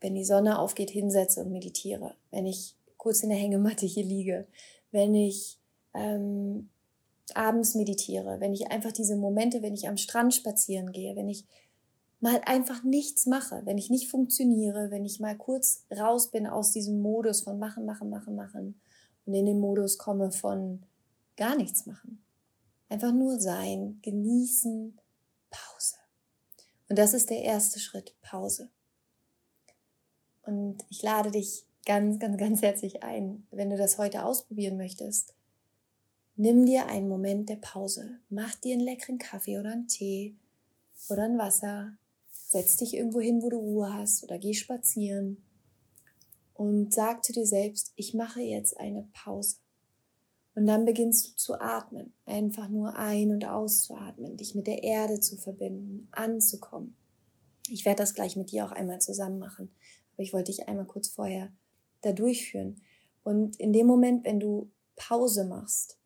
wenn 0.00 0.14
die 0.14 0.24
Sonne 0.24 0.58
aufgeht, 0.58 0.90
hinsetze 0.90 1.40
und 1.40 1.52
meditiere, 1.52 2.14
wenn 2.30 2.46
ich 2.46 2.76
kurz 2.96 3.22
in 3.22 3.30
der 3.30 3.38
Hängematte 3.38 3.86
hier 3.86 4.04
liege, 4.04 4.46
wenn 4.90 5.14
ich 5.14 5.58
ähm, 5.94 6.68
abends 7.34 7.74
meditiere, 7.74 8.40
wenn 8.40 8.52
ich 8.52 8.70
einfach 8.70 8.92
diese 8.92 9.16
Momente, 9.16 9.62
wenn 9.62 9.74
ich 9.74 9.88
am 9.88 9.96
Strand 9.96 10.34
spazieren 10.34 10.92
gehe, 10.92 11.16
wenn 11.16 11.28
ich 11.28 11.46
mal 12.20 12.40
einfach 12.44 12.84
nichts 12.84 13.26
mache, 13.26 13.62
wenn 13.64 13.78
ich 13.78 13.90
nicht 13.90 14.08
funktioniere, 14.08 14.90
wenn 14.90 15.04
ich 15.04 15.18
mal 15.18 15.36
kurz 15.36 15.84
raus 15.90 16.30
bin 16.30 16.46
aus 16.46 16.72
diesem 16.72 17.00
Modus 17.00 17.42
von 17.42 17.58
machen, 17.58 17.84
machen, 17.84 18.10
machen, 18.10 18.36
machen 18.36 18.80
und 19.26 19.34
in 19.34 19.46
den 19.46 19.60
Modus 19.60 19.98
komme 19.98 20.30
von 20.30 20.82
gar 21.36 21.56
nichts 21.56 21.86
machen. 21.86 22.22
Einfach 22.88 23.12
nur 23.12 23.40
sein, 23.40 23.98
genießen, 24.02 24.98
Pause. 25.50 25.96
Und 26.88 26.98
das 26.98 27.14
ist 27.14 27.30
der 27.30 27.42
erste 27.42 27.80
Schritt, 27.80 28.14
Pause. 28.22 28.68
Und 30.42 30.84
ich 30.90 31.02
lade 31.02 31.30
dich 31.30 31.64
ganz, 31.86 32.18
ganz, 32.18 32.36
ganz 32.36 32.62
herzlich 32.62 33.02
ein, 33.02 33.46
wenn 33.50 33.70
du 33.70 33.76
das 33.76 33.98
heute 33.98 34.24
ausprobieren 34.24 34.76
möchtest. 34.76 35.34
Nimm 36.36 36.64
dir 36.66 36.86
einen 36.86 37.08
Moment 37.08 37.48
der 37.48 37.56
Pause. 37.56 38.18
Mach 38.30 38.54
dir 38.56 38.74
einen 38.74 38.84
leckeren 38.84 39.18
Kaffee 39.18 39.58
oder 39.58 39.72
einen 39.72 39.88
Tee 39.88 40.36
oder 41.08 41.24
ein 41.24 41.38
Wasser. 41.38 41.96
Setz 42.30 42.76
dich 42.76 42.94
irgendwo 42.94 43.20
hin, 43.20 43.42
wo 43.42 43.50
du 43.50 43.58
Ruhe 43.58 43.92
hast 43.92 44.24
oder 44.24 44.38
geh 44.38 44.54
spazieren 44.54 45.42
und 46.54 46.92
sag 46.92 47.24
zu 47.24 47.32
dir 47.32 47.46
selbst, 47.46 47.92
ich 47.96 48.14
mache 48.14 48.40
jetzt 48.40 48.78
eine 48.78 49.08
Pause. 49.12 49.56
Und 50.54 50.66
dann 50.66 50.84
beginnst 50.84 51.26
du 51.26 51.36
zu 51.36 51.60
atmen, 51.60 52.12
einfach 52.26 52.68
nur 52.68 52.94
ein- 52.96 53.30
und 53.30 53.44
auszuatmen, 53.44 54.36
dich 54.36 54.54
mit 54.54 54.66
der 54.66 54.82
Erde 54.82 55.18
zu 55.18 55.36
verbinden, 55.36 56.08
anzukommen. 56.12 56.94
Ich 57.68 57.84
werde 57.84 58.02
das 58.02 58.14
gleich 58.14 58.36
mit 58.36 58.52
dir 58.52 58.66
auch 58.66 58.72
einmal 58.72 59.00
zusammen 59.00 59.38
machen, 59.38 59.74
aber 60.12 60.22
ich 60.22 60.32
wollte 60.32 60.52
dich 60.52 60.68
einmal 60.68 60.86
kurz 60.86 61.08
vorher 61.08 61.52
da 62.02 62.12
durchführen. 62.12 62.82
Und 63.24 63.58
in 63.58 63.72
dem 63.72 63.86
Moment, 63.86 64.24
wenn 64.24 64.40
du 64.40 64.70
Pause 64.94 65.44
machst, 65.46 65.98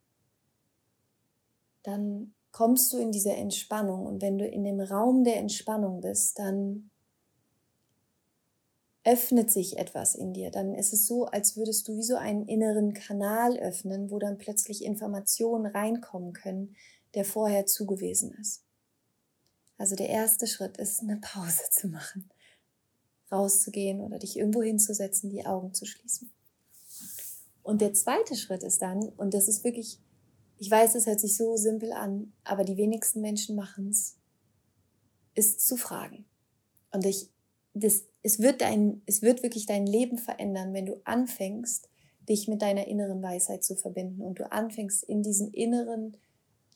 dann 1.86 2.34
kommst 2.50 2.92
du 2.92 2.98
in 2.98 3.12
diese 3.12 3.32
Entspannung. 3.32 4.06
Und 4.06 4.22
wenn 4.22 4.38
du 4.38 4.46
in 4.46 4.64
dem 4.64 4.80
Raum 4.80 5.24
der 5.24 5.36
Entspannung 5.36 6.00
bist, 6.00 6.38
dann 6.38 6.90
öffnet 9.04 9.52
sich 9.52 9.78
etwas 9.78 10.16
in 10.16 10.32
dir. 10.32 10.50
Dann 10.50 10.74
ist 10.74 10.92
es 10.92 11.06
so, 11.06 11.26
als 11.26 11.56
würdest 11.56 11.86
du 11.86 11.96
wie 11.96 12.02
so 12.02 12.16
einen 12.16 12.48
inneren 12.48 12.92
Kanal 12.92 13.56
öffnen, 13.58 14.10
wo 14.10 14.18
dann 14.18 14.36
plötzlich 14.36 14.84
Informationen 14.84 15.66
reinkommen 15.66 16.32
können, 16.32 16.74
der 17.14 17.24
vorher 17.24 17.66
zugewiesen 17.66 18.32
ist. 18.32 18.64
Also 19.78 19.94
der 19.94 20.08
erste 20.08 20.46
Schritt 20.46 20.76
ist, 20.78 21.00
eine 21.00 21.18
Pause 21.18 21.62
zu 21.70 21.86
machen, 21.88 22.28
rauszugehen 23.30 24.00
oder 24.00 24.18
dich 24.18 24.36
irgendwo 24.36 24.62
hinzusetzen, 24.62 25.30
die 25.30 25.46
Augen 25.46 25.72
zu 25.72 25.86
schließen. 25.86 26.32
Und 27.62 27.80
der 27.80 27.92
zweite 27.92 28.34
Schritt 28.34 28.62
ist 28.62 28.82
dann, 28.82 29.08
und 29.10 29.34
das 29.34 29.46
ist 29.46 29.62
wirklich, 29.62 30.00
ich 30.58 30.70
weiß, 30.70 30.94
es 30.94 31.06
hört 31.06 31.20
sich 31.20 31.36
so 31.36 31.56
simpel 31.56 31.92
an, 31.92 32.32
aber 32.44 32.64
die 32.64 32.76
wenigsten 32.76 33.20
Menschen 33.20 33.56
machen 33.56 33.88
es, 33.88 34.16
ist 35.34 35.66
zu 35.66 35.76
fragen. 35.76 36.24
Und 36.92 37.04
ich 37.04 37.28
das, 37.76 38.04
es, 38.22 38.40
wird 38.40 38.62
dein, 38.62 39.02
es 39.06 39.22
wird 39.22 39.42
wirklich 39.42 39.66
dein 39.66 39.86
Leben 39.86 40.18
verändern, 40.18 40.72
wenn 40.72 40.86
du 40.86 41.00
anfängst, 41.04 41.88
dich 42.28 42.48
mit 42.48 42.62
deiner 42.62 42.88
inneren 42.88 43.22
Weisheit 43.22 43.62
zu 43.62 43.76
verbinden 43.76 44.22
und 44.22 44.38
du 44.38 44.50
anfängst, 44.50 45.04
in 45.04 45.22
diesen 45.22 45.52
inneren 45.52 46.16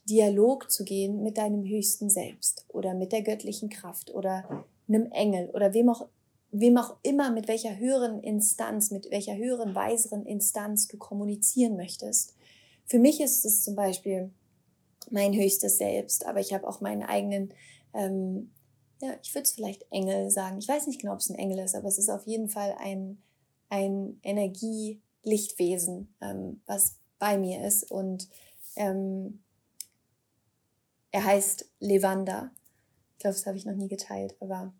Dialog 0.07 0.71
zu 0.71 0.83
gehen 0.83 1.23
mit 1.23 1.37
deinem 1.37 1.65
höchsten 1.65 2.09
Selbst 2.09 2.65
oder 2.69 2.93
mit 2.93 3.11
der 3.11 3.21
göttlichen 3.23 3.69
Kraft 3.69 4.13
oder 4.13 4.65
einem 4.87 5.11
Engel 5.11 5.49
oder 5.49 5.73
wem 5.73 5.89
auch, 5.89 6.07
wem 6.51 6.77
auch 6.77 6.95
immer, 7.03 7.31
mit 7.31 7.47
welcher 7.47 7.77
höheren 7.77 8.21
Instanz, 8.21 8.91
mit 8.91 9.09
welcher 9.11 9.35
höheren, 9.35 9.73
weiseren 9.73 10.25
Instanz 10.25 10.87
du 10.87 10.97
kommunizieren 10.97 11.75
möchtest. 11.75 12.35
Für 12.85 12.99
mich 12.99 13.21
ist 13.21 13.45
es 13.45 13.63
zum 13.63 13.75
Beispiel 13.75 14.31
mein 15.09 15.33
höchstes 15.33 15.77
Selbst, 15.77 16.25
aber 16.25 16.39
ich 16.39 16.53
habe 16.53 16.67
auch 16.67 16.81
meinen 16.81 17.03
eigenen 17.03 17.53
ähm, 17.93 18.51
ja, 19.01 19.15
ich 19.21 19.33
würde 19.33 19.43
es 19.43 19.51
vielleicht 19.51 19.85
Engel 19.91 20.29
sagen. 20.29 20.59
Ich 20.59 20.67
weiß 20.67 20.87
nicht 20.87 21.01
genau, 21.01 21.13
ob 21.13 21.19
es 21.19 21.29
ein 21.29 21.35
Engel 21.35 21.59
ist, 21.59 21.75
aber 21.75 21.87
es 21.87 21.97
ist 21.97 22.09
auf 22.09 22.27
jeden 22.27 22.49
Fall 22.49 22.75
ein, 22.79 23.21
ein 23.69 24.19
Energielichtwesen, 24.23 26.13
ähm, 26.21 26.61
was 26.65 26.97
bei 27.17 27.37
mir 27.37 27.65
ist. 27.65 27.89
Und 27.89 28.29
ähm, 28.75 29.43
er 31.11 31.25
heißt 31.25 31.65
Levanda. 31.79 32.51
Ich 33.13 33.19
glaube, 33.19 33.35
das 33.35 33.45
habe 33.45 33.57
ich 33.57 33.65
noch 33.65 33.75
nie 33.75 33.87
geteilt, 33.87 34.35
aber 34.39 34.73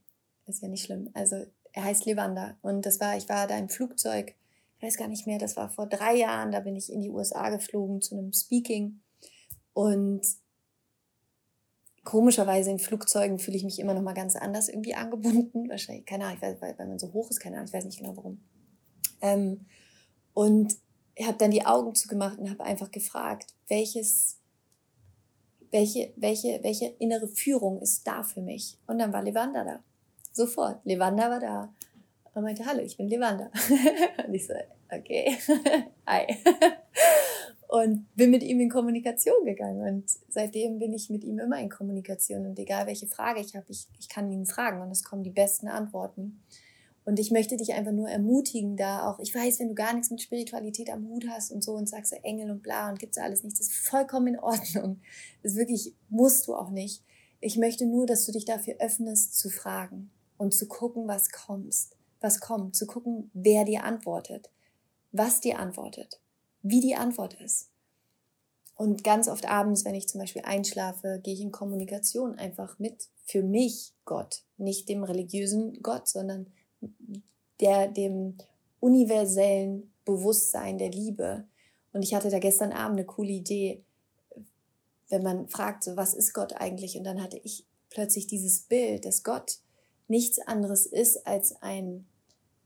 ist 0.46 0.62
ja 0.62 0.67
nicht 0.67 0.86
schlimm. 0.86 1.10
Also 1.13 1.46
er 1.74 1.84
heißt 1.84 2.05
Levanda. 2.05 2.58
Und 2.62 2.86
das 2.86 3.00
war, 3.00 3.17
ich 3.17 3.27
war 3.27 3.48
da 3.48 3.58
im 3.58 3.70
Flugzeug, 3.70 4.36
weiß 4.81 4.97
gar 4.97 5.07
nicht 5.07 5.27
mehr, 5.27 5.38
das 5.38 5.55
war 5.57 5.69
vor 5.69 5.88
drei 5.88 6.15
Jahren, 6.15 6.51
da 6.51 6.59
bin 6.59 6.75
ich 6.75 6.91
in 6.91 7.01
die 7.01 7.09
USA 7.09 7.50
geflogen 7.50 8.01
zu 8.01 8.17
einem 8.17 8.33
Speaking. 8.33 9.01
Und 9.73 10.21
komischerweise 12.03 12.71
in 12.71 12.79
Flugzeugen 12.79 13.39
fühle 13.39 13.57
ich 13.57 13.63
mich 13.63 13.79
immer 13.79 13.93
noch 13.93 14.01
mal 14.01 14.13
ganz 14.13 14.35
anders 14.35 14.69
irgendwie 14.69 14.95
angebunden. 14.95 15.69
Wahrscheinlich, 15.69 16.05
keine 16.05 16.25
Ahnung, 16.25 16.41
weil, 16.41 16.59
weil 16.59 16.88
man 16.88 17.00
so 17.00 17.13
hoch 17.13 17.29
ist, 17.29 17.39
keine 17.39 17.57
Ahnung, 17.57 17.67
ich 17.67 17.73
weiß 17.73 17.85
nicht 17.85 18.00
genau 18.00 18.15
warum. 18.17 18.43
Ähm, 19.21 19.65
und 20.33 20.75
habe 21.21 21.38
dann 21.38 21.51
die 21.51 21.65
Augen 21.65 21.93
zugemacht 21.93 22.39
und 22.39 22.50
habe 22.50 22.63
einfach 22.63 22.91
gefragt, 22.91 23.53
welches, 23.67 24.39
welche, 25.69 26.13
welche, 26.15 26.59
welche 26.63 26.88
innere 27.00 27.27
Führung 27.27 27.81
ist 27.81 28.07
da 28.07 28.23
für 28.23 28.41
mich? 28.41 28.77
Und 28.88 29.00
dann 29.00 29.13
war 29.13 29.21
Levanda 29.21 29.63
da. 29.63 29.83
Sofort. 30.33 30.83
Levanda 30.85 31.29
war 31.29 31.39
da. 31.39 31.73
Und 32.33 32.43
meinte, 32.43 32.65
hallo, 32.65 32.81
ich 32.81 32.97
bin 32.97 33.07
Levanda. 33.07 33.51
und 34.27 34.33
ich 34.33 34.47
so, 34.47 34.53
okay, 34.89 35.38
hi 36.07 36.27
und 37.71 38.13
bin 38.17 38.31
mit 38.31 38.43
ihm 38.43 38.59
in 38.59 38.69
Kommunikation 38.69 39.45
gegangen. 39.45 39.79
Und 39.81 40.09
seitdem 40.27 40.77
bin 40.77 40.93
ich 40.93 41.09
mit 41.09 41.23
ihm 41.23 41.39
immer 41.39 41.57
in 41.57 41.69
Kommunikation. 41.69 42.45
Und 42.45 42.59
egal 42.59 42.85
welche 42.85 43.07
Frage 43.07 43.39
ich 43.39 43.55
habe, 43.55 43.65
ich, 43.69 43.88
ich 43.97 44.09
kann 44.09 44.29
ihn 44.29 44.45
fragen 44.45 44.81
und 44.81 44.91
es 44.91 45.05
kommen 45.05 45.23
die 45.23 45.29
besten 45.29 45.69
Antworten. 45.69 46.43
Und 47.05 47.17
ich 47.17 47.31
möchte 47.31 47.55
dich 47.55 47.71
einfach 47.71 47.93
nur 47.93 48.09
ermutigen, 48.09 48.75
da 48.75 49.09
auch, 49.09 49.19
ich 49.19 49.33
weiß, 49.33 49.61
wenn 49.61 49.69
du 49.69 49.73
gar 49.73 49.93
nichts 49.93 50.11
mit 50.11 50.21
Spiritualität 50.21 50.89
am 50.89 51.07
Hut 51.07 51.25
hast 51.29 51.53
und 51.53 51.63
so 51.63 51.71
und 51.71 51.88
sagst, 51.88 52.11
Engel 52.23 52.51
und 52.51 52.61
bla 52.61 52.89
und 52.89 53.00
gibt's 53.00 53.17
alles 53.17 53.41
nichts, 53.41 53.59
das 53.59 53.69
ist 53.69 53.88
vollkommen 53.88 54.27
in 54.27 54.39
Ordnung. 54.39 55.00
Das 55.41 55.55
wirklich, 55.55 55.95
musst 56.09 56.47
du 56.47 56.55
auch 56.55 56.71
nicht. 56.71 57.05
Ich 57.39 57.55
möchte 57.55 57.85
nur, 57.85 58.05
dass 58.05 58.25
du 58.25 58.33
dich 58.33 58.43
dafür 58.43 58.75
öffnest, 58.79 59.39
zu 59.39 59.50
fragen 59.50 60.11
und 60.38 60.53
zu 60.53 60.67
gucken, 60.67 61.07
was 61.07 61.29
kommt, 61.29 61.73
was 62.22 62.40
kommt, 62.40 62.75
zu 62.75 62.88
gucken, 62.88 63.30
wer 63.34 63.66
dir 63.66 63.84
antwortet, 63.84 64.50
was 65.12 65.42
dir 65.42 65.60
antwortet 65.60 66.22
wie 66.63 66.82
die 66.82 66.96
Antwort 66.96 67.34
ist. 67.42 67.70
Und 68.75 69.04
ganz 69.04 69.28
oft 69.28 69.48
abends, 69.48 69.86
wenn 69.86 69.96
ich 69.96 70.08
zum 70.08 70.20
Beispiel 70.20 70.44
einschlafe, 70.44 71.20
gehe 71.24 71.34
ich 71.34 71.42
in 71.42 71.51
Kommunikation 71.51 72.38
einfach 72.38 72.80
mit 72.80 73.10
für 73.25 73.44
mich 73.44 73.94
Gott, 74.06 74.44
nicht 74.58 74.90
dem 74.90 75.04
religiösen 75.04 75.82
Gott, 75.84 76.08
sondern 76.08 76.48
der, 77.60 77.88
dem 77.88 78.38
universellen 78.80 79.92
Bewusstsein 80.04 80.80
der 80.80 80.90
Liebe. 80.90 81.46
Und 81.94 82.01
ich 82.01 82.16
hatte 82.16 82.30
da 82.30 82.40
gestern 82.40 82.72
Abend 82.72 82.98
eine 82.98 83.06
coole 83.06 83.32
Idee, 83.32 83.84
wenn 85.10 85.22
man 85.22 85.48
fragt, 85.48 85.84
so, 85.84 85.96
was 85.96 86.13
ist 86.13 86.34
Gott 86.34 86.54
eigentlich? 86.54 86.98
Und 86.98 87.04
dann 87.04 87.22
hatte 87.22 87.40
ich 87.44 87.66
plötzlich 87.90 88.25
dieses 88.28 88.62
Bild, 88.62 89.06
dass 89.06 89.24
Gott 89.24 89.60
nichts 90.08 90.40
anderes 90.40 90.86
ist 90.86 91.28
als 91.28 91.62
ein 91.62 92.08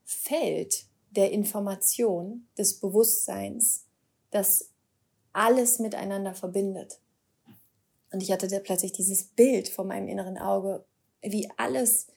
Feld 0.05 0.85
der 1.09 1.31
Information, 1.31 2.47
des 2.57 2.79
Bewusstseins, 2.79 3.85
das 4.31 4.69
alles 5.33 5.79
miteinander 5.79 6.33
verbindet. 6.33 6.99
Und 8.11 8.21
ich 8.21 8.31
hatte 8.31 8.47
da 8.47 8.59
plötzlich 8.59 8.93
dieses 8.93 9.23
Bild 9.23 9.67
vor 9.67 9.83
meinem 9.83 10.07
inneren 10.07 10.37
Auge, 10.37 10.85
wie 11.21 11.49
alles, 11.57 12.07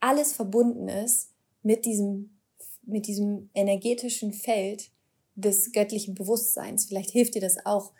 alles 0.00 0.32
verbunden 0.32 0.88
ist 0.88 1.30
mit 1.62 1.84
diesem, 1.84 2.38
mit 2.82 3.06
diesem 3.06 3.50
energetischen 3.54 4.32
Feld 4.32 4.90
des 5.34 5.72
göttlichen 5.72 6.14
Bewusstseins. 6.14 6.86
Vielleicht 6.86 7.10
hilft 7.10 7.34
dir 7.34 7.40
das 7.40 7.64
auch, 7.64 7.92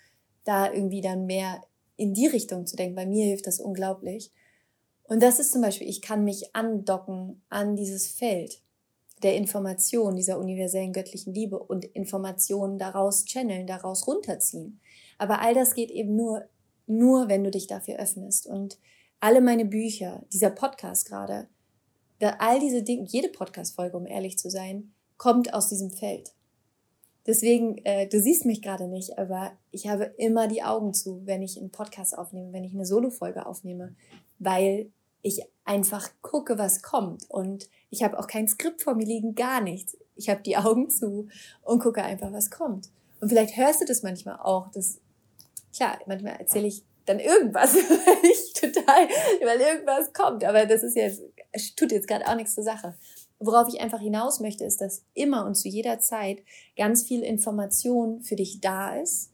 da 0.45 0.73
irgendwie 0.73 1.03
dann 1.03 1.27
mehr 1.27 1.63
in 1.97 2.15
die 2.15 2.27
Richtung 2.27 2.67
zu 2.67 2.77
denken. 2.77 2.97
Bei 2.97 3.07
mir 3.07 3.27
hilft 3.27 3.47
das 3.47 3.61
unglaublich. 3.61 4.33
Und 5.05 5.23
das 5.23 5.39
ist 5.39 5.53
zum 5.53 5.61
Beispiel, 5.61 5.89
ich 5.89 6.01
kann 6.01 6.25
mich 6.25 6.55
andocken 6.55 7.43
an 7.49 7.77
dieses 7.77 8.09
Feld 8.09 8.63
der 9.23 9.37
Information, 9.37 10.17
dieser 10.17 10.39
universellen 10.39 10.93
göttlichen 10.93 11.35
Liebe 11.35 11.59
und 11.59 11.85
Informationen 11.85 12.79
daraus 12.79 13.25
channeln, 13.25 13.67
daraus 13.67 14.07
runterziehen. 14.07 14.81
Aber 15.19 15.41
all 15.41 15.55
das 15.55 15.75
geht 15.75 15.91
eben 15.91 16.17
nur, 16.17 16.45
nur 16.87 17.29
wenn 17.29 17.45
du 17.45 17.51
dich 17.51 17.67
dafür 17.67 17.99
öffnest. 17.99 18.47
Und 18.47 18.79
alle 19.21 19.41
meine 19.41 19.65
Bücher, 19.65 20.25
dieser 20.33 20.51
Podcast 20.51 21.07
gerade, 21.07 21.49
all 22.39 22.61
diese 22.61 22.83
Dinge, 22.83 23.07
jede 23.07 23.29
Podcast-Folge, 23.29 23.97
um 23.97 24.07
ehrlich 24.07 24.39
zu 24.39 24.51
sein, 24.51 24.93
kommt 25.17 25.55
aus 25.55 25.69
diesem 25.69 25.91
Feld. 25.91 26.33
Deswegen, 27.27 27.79
äh, 27.85 28.09
du 28.09 28.21
siehst 28.21 28.47
mich 28.47 28.63
gerade 28.63 28.89
nicht, 28.89 29.19
aber 29.19 29.53
ich 29.71 29.89
habe 29.89 30.15
immer 30.17 30.49
die 30.49 30.63
Augen 30.63 30.95
zu, 30.95 31.27
wenn 31.27 31.43
ich 31.43 31.59
einen 31.59 31.71
Podcast 31.71 32.17
aufnehme, 32.17 32.53
wenn 32.53 32.65
ich 32.65 32.75
eine 32.75 32.87
Solo-Folge 32.87 33.47
aufnehme, 33.47 33.95
weil 34.39 34.91
ich 35.23 35.43
einfach 35.65 36.11
gucke, 36.23 36.59
was 36.59 36.83
kommt. 36.83 37.29
Und 37.29 37.69
ich 37.91 38.03
habe 38.03 38.19
auch 38.19 38.27
kein 38.27 38.49
Skript 38.49 38.83
vor 38.83 38.95
mir 38.95 39.07
liegen, 39.07 39.35
gar 39.35 39.61
nichts. 39.61 39.97
Ich 40.17 40.29
habe 40.29 40.43
die 40.43 40.57
Augen 40.57 40.91
zu 40.91 41.29
und 41.63 41.81
gucke 41.81 42.03
einfach, 42.03 42.33
was 42.33 42.51
kommt. 42.51 42.91
Und 43.21 43.29
vielleicht 43.29 43.57
hörst 43.57 43.81
du 43.81 43.85
das 43.85 44.03
manchmal 44.03 44.39
auch. 44.41 44.71
Das, 44.73 44.99
klar, 45.75 45.99
manchmal 46.07 46.37
erzähle 46.37 46.69
ich 46.69 46.83
dann 47.07 47.21
irgendwas, 47.21 47.75
weil 47.75 48.31
ich 48.31 48.53
total, 48.55 49.09
weil 49.45 49.61
irgendwas 49.61 50.13
kommt. 50.13 50.45
Aber 50.45 50.67
das 50.67 50.83
ist 50.83 50.97
jetzt, 50.97 51.23
tut 51.77 51.93
jetzt 51.93 52.09
gerade 52.09 52.27
auch 52.27 52.37
nichts 52.37 52.55
zur 52.55 52.65
Sache. 52.65 52.95
Worauf 53.39 53.69
ich 53.69 53.81
einfach 53.81 54.01
hinaus 54.01 54.41
möchte, 54.41 54.65
ist, 54.65 54.81
dass 54.81 55.03
immer 55.15 55.47
und 55.47 55.55
zu 55.55 55.69
jeder 55.69 55.99
Zeit 55.99 56.43
ganz 56.77 57.03
viel 57.05 57.23
Information 57.23 58.23
für 58.23 58.37
dich 58.37 58.61
da 58.61 58.97
ist, 58.97 59.31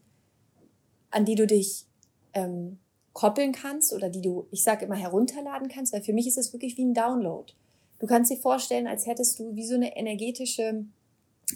an 1.11 1.25
die 1.25 1.35
du 1.35 1.45
dich 1.45 1.85
ähm, 2.33 2.79
koppeln 3.17 3.51
kannst 3.51 3.93
oder 3.93 4.09
die 4.09 4.21
du, 4.21 4.45
ich 4.51 4.61
sage 4.61 4.85
immer, 4.85 4.95
herunterladen 4.95 5.69
kannst, 5.69 5.91
weil 5.91 6.03
für 6.03 6.13
mich 6.13 6.27
ist 6.27 6.37
es 6.37 6.53
wirklich 6.53 6.77
wie 6.77 6.85
ein 6.85 6.93
Download. 6.93 7.51
Du 7.97 8.05
kannst 8.05 8.29
dir 8.29 8.37
vorstellen, 8.37 8.85
als 8.85 9.07
hättest 9.07 9.39
du 9.39 9.55
wie 9.55 9.65
so 9.65 9.73
eine 9.73 9.97
energetische 9.97 10.85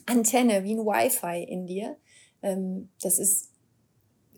Antenne, 0.07 0.63
wie 0.63 0.73
ein 0.73 0.79
Wi-Fi 0.79 1.43
in 1.43 1.67
dir. 1.67 1.97
Ähm, 2.41 2.89
das 3.03 3.19
ist 3.19 3.51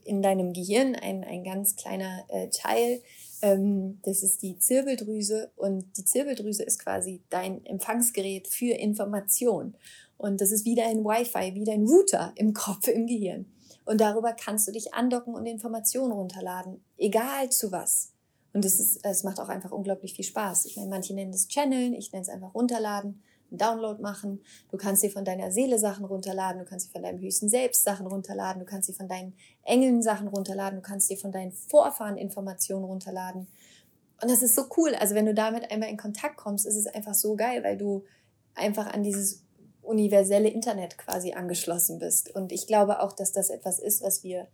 in 0.03 0.22
deinem 0.22 0.51
Gehirn 0.51 0.96
ein, 0.96 1.24
ein 1.24 1.46
ganz 1.46 1.77
kleiner 1.77 2.25
äh, 2.27 2.50
Teil. 2.50 3.01
Ähm, 3.42 4.00
das 4.03 4.22
ist 4.22 4.42
die 4.42 4.60
Zirbeldrüse 4.60 5.50
und 5.56 5.86
die 5.96 6.03
Zirbeldrüse 6.03 6.63
ist 6.63 6.80
quasi 6.80 7.22
dein 7.30 7.65
Empfangsgerät 7.65 8.50
für 8.50 8.74
Information. 8.74 9.75
Und 10.18 10.42
das 10.42 10.51
ist 10.51 10.65
wieder 10.65 10.88
ein 10.88 11.06
Wi-Fi, 11.06 11.56
wie 11.56 11.63
dein 11.63 11.86
Router 11.86 12.34
im 12.36 12.53
Kopf, 12.53 12.89
im 12.89 13.08
Gehirn. 13.08 13.46
Und 13.86 14.00
darüber 14.02 14.34
kannst 14.34 14.68
du 14.68 14.72
dich 14.72 14.94
andocken 14.94 15.36
und 15.36 15.46
Informationen 15.46 16.12
runterladen, 16.12 16.84
egal 16.98 17.50
zu 17.50 17.72
was. 17.72 18.13
Und 18.54 18.63
es 18.66 18.80
ist, 18.80 19.04
es 19.04 19.24
macht 19.24 19.40
auch 19.40 19.50
einfach 19.50 19.72
unglaublich 19.72 20.13
viel 20.13 20.25
Spaß. 20.25 20.66
Ich 20.66 20.78
meine, 20.78 20.90
manche 20.90 21.13
nennen 21.13 21.32
das 21.32 21.48
Channeln, 21.48 21.94
ich 21.94 22.12
nenne 22.12 22.22
es 22.22 22.30
einfach 22.30 22.54
runterladen, 22.54 23.22
Download 23.50 24.02
machen. 24.02 24.42
Du 24.72 24.78
kannst 24.78 25.04
dir 25.04 25.12
von 25.12 25.25
deiner 25.25 25.52
Seele 25.52 25.80
Sachen 25.80 26.06
runterladen, 26.06 26.60
du 26.60 26.66
kannst 26.66 26.88
dir 26.88 26.92
von 26.92 27.04
deinem 27.04 27.20
höchsten 27.20 27.50
Selbst 27.50 27.84
Sachen 27.84 28.08
runterladen, 28.08 28.60
du 28.60 28.66
kannst 28.66 28.90
dir 28.90 28.94
von 28.94 29.08
deinen 29.08 29.34
Engeln 29.63 30.02
Sachen 30.02 30.28
runterladen, 30.28 30.80
du 30.80 30.82
kannst 30.82 31.10
dir 31.10 31.18
von 31.18 31.32
deinen 31.32 31.52
Vorfahren 31.52 32.18
Informationen 32.18 32.86
runterladen. 32.86 33.48
Und 34.22 34.32
das 34.32 34.42
ist 34.42 34.56
so 34.56 34.66
cool. 34.78 34.96
Also 34.96 35.16
wenn 35.16 35.25
du 35.25 35.34
damit 35.34 35.72
einmal 35.72 35.90
in 35.90 35.98
Kontakt 35.98 36.38
kommst, 36.38 36.66
ist 36.66 36.78
es 36.78 36.88
einfach 36.88 37.13
so 37.13 37.36
geil, 37.36 37.63
weil 37.63 37.78
du 37.78 38.04
einfach 38.56 38.88
an 38.88 39.04
dieses 39.04 39.44
universelle 39.84 40.50
Internet 40.50 40.98
quasi 40.98 41.34
angeschlossen 41.34 42.00
bist. 42.00 42.34
Und 42.36 42.52
ich 42.52 42.68
glaube 42.68 43.02
auch, 43.02 43.13
dass 43.13 43.32
das 43.32 43.50
etwas 43.50 43.80
ist, 43.80 44.02
was 44.02 44.24
wir 44.24 44.48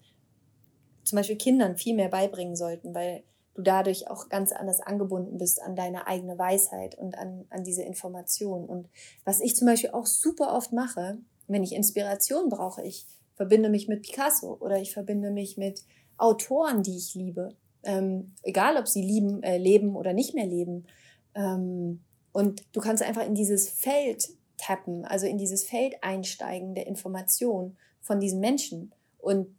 zum 1.04 1.18
Beispiel 1.18 1.38
Kindern 1.38 1.78
viel 1.78 1.96
mehr 1.96 2.10
beibringen 2.10 2.56
sollten, 2.56 2.94
weil 2.94 3.24
du 3.56 3.62
dadurch 3.62 4.10
auch 4.10 4.30
ganz 4.30 4.52
anders 4.52 4.80
angebunden 4.80 5.38
bist 5.38 5.62
an 5.62 5.76
deine 5.76 6.08
eigene 6.08 6.38
Weisheit 6.38 6.96
und 6.96 7.18
an, 7.18 7.46
an 7.50 7.64
diese 7.64 7.84
Information. 7.84 8.66
Und 8.66 8.90
was 9.26 9.42
ich 9.42 9.56
zum 9.56 9.68
Beispiel 9.68 9.92
auch 9.92 10.06
super 10.06 10.54
oft 10.54 10.72
mache, 10.72 11.18
wenn 11.48 11.64
ich 11.64 11.74
Inspiration 11.74 12.50
brauche, 12.50 12.84
ich 12.84 13.06
verbinde 13.36 13.70
mich 13.70 13.88
mit 13.88 14.04
Picasso 14.04 14.58
oder 14.60 14.80
ich 14.80 14.94
verbinde 14.94 15.32
mich 15.32 15.58
mit 15.58 15.84
Autoren, 16.18 16.84
die 16.84 16.98
ich 16.98 17.16
liebe. 17.16 17.56
Ähm, 17.84 18.34
egal, 18.44 18.78
ob 18.78 18.88
sie 18.88 19.02
lieben, 19.02 19.42
äh, 19.44 19.58
leben 19.58 19.96
oder 19.96 20.14
nicht 20.14 20.36
mehr 20.36 20.46
leben. 20.46 20.86
Ähm, 21.34 22.02
und 22.32 22.64
du 22.74 22.82
kannst 22.82 23.02
einfach 23.02 23.26
in 23.26 23.36
dieses 23.36 23.70
Feld 23.70 24.30
tappen, 24.60 25.06
also 25.06 25.26
in 25.26 25.38
dieses 25.38 25.64
Feld 25.64 26.04
einsteigen 26.04 26.76
der 26.76 26.86
Information 26.86 27.78
von 28.02 28.20
diesen 28.20 28.40
Menschen 28.40 28.94
und 29.18 29.56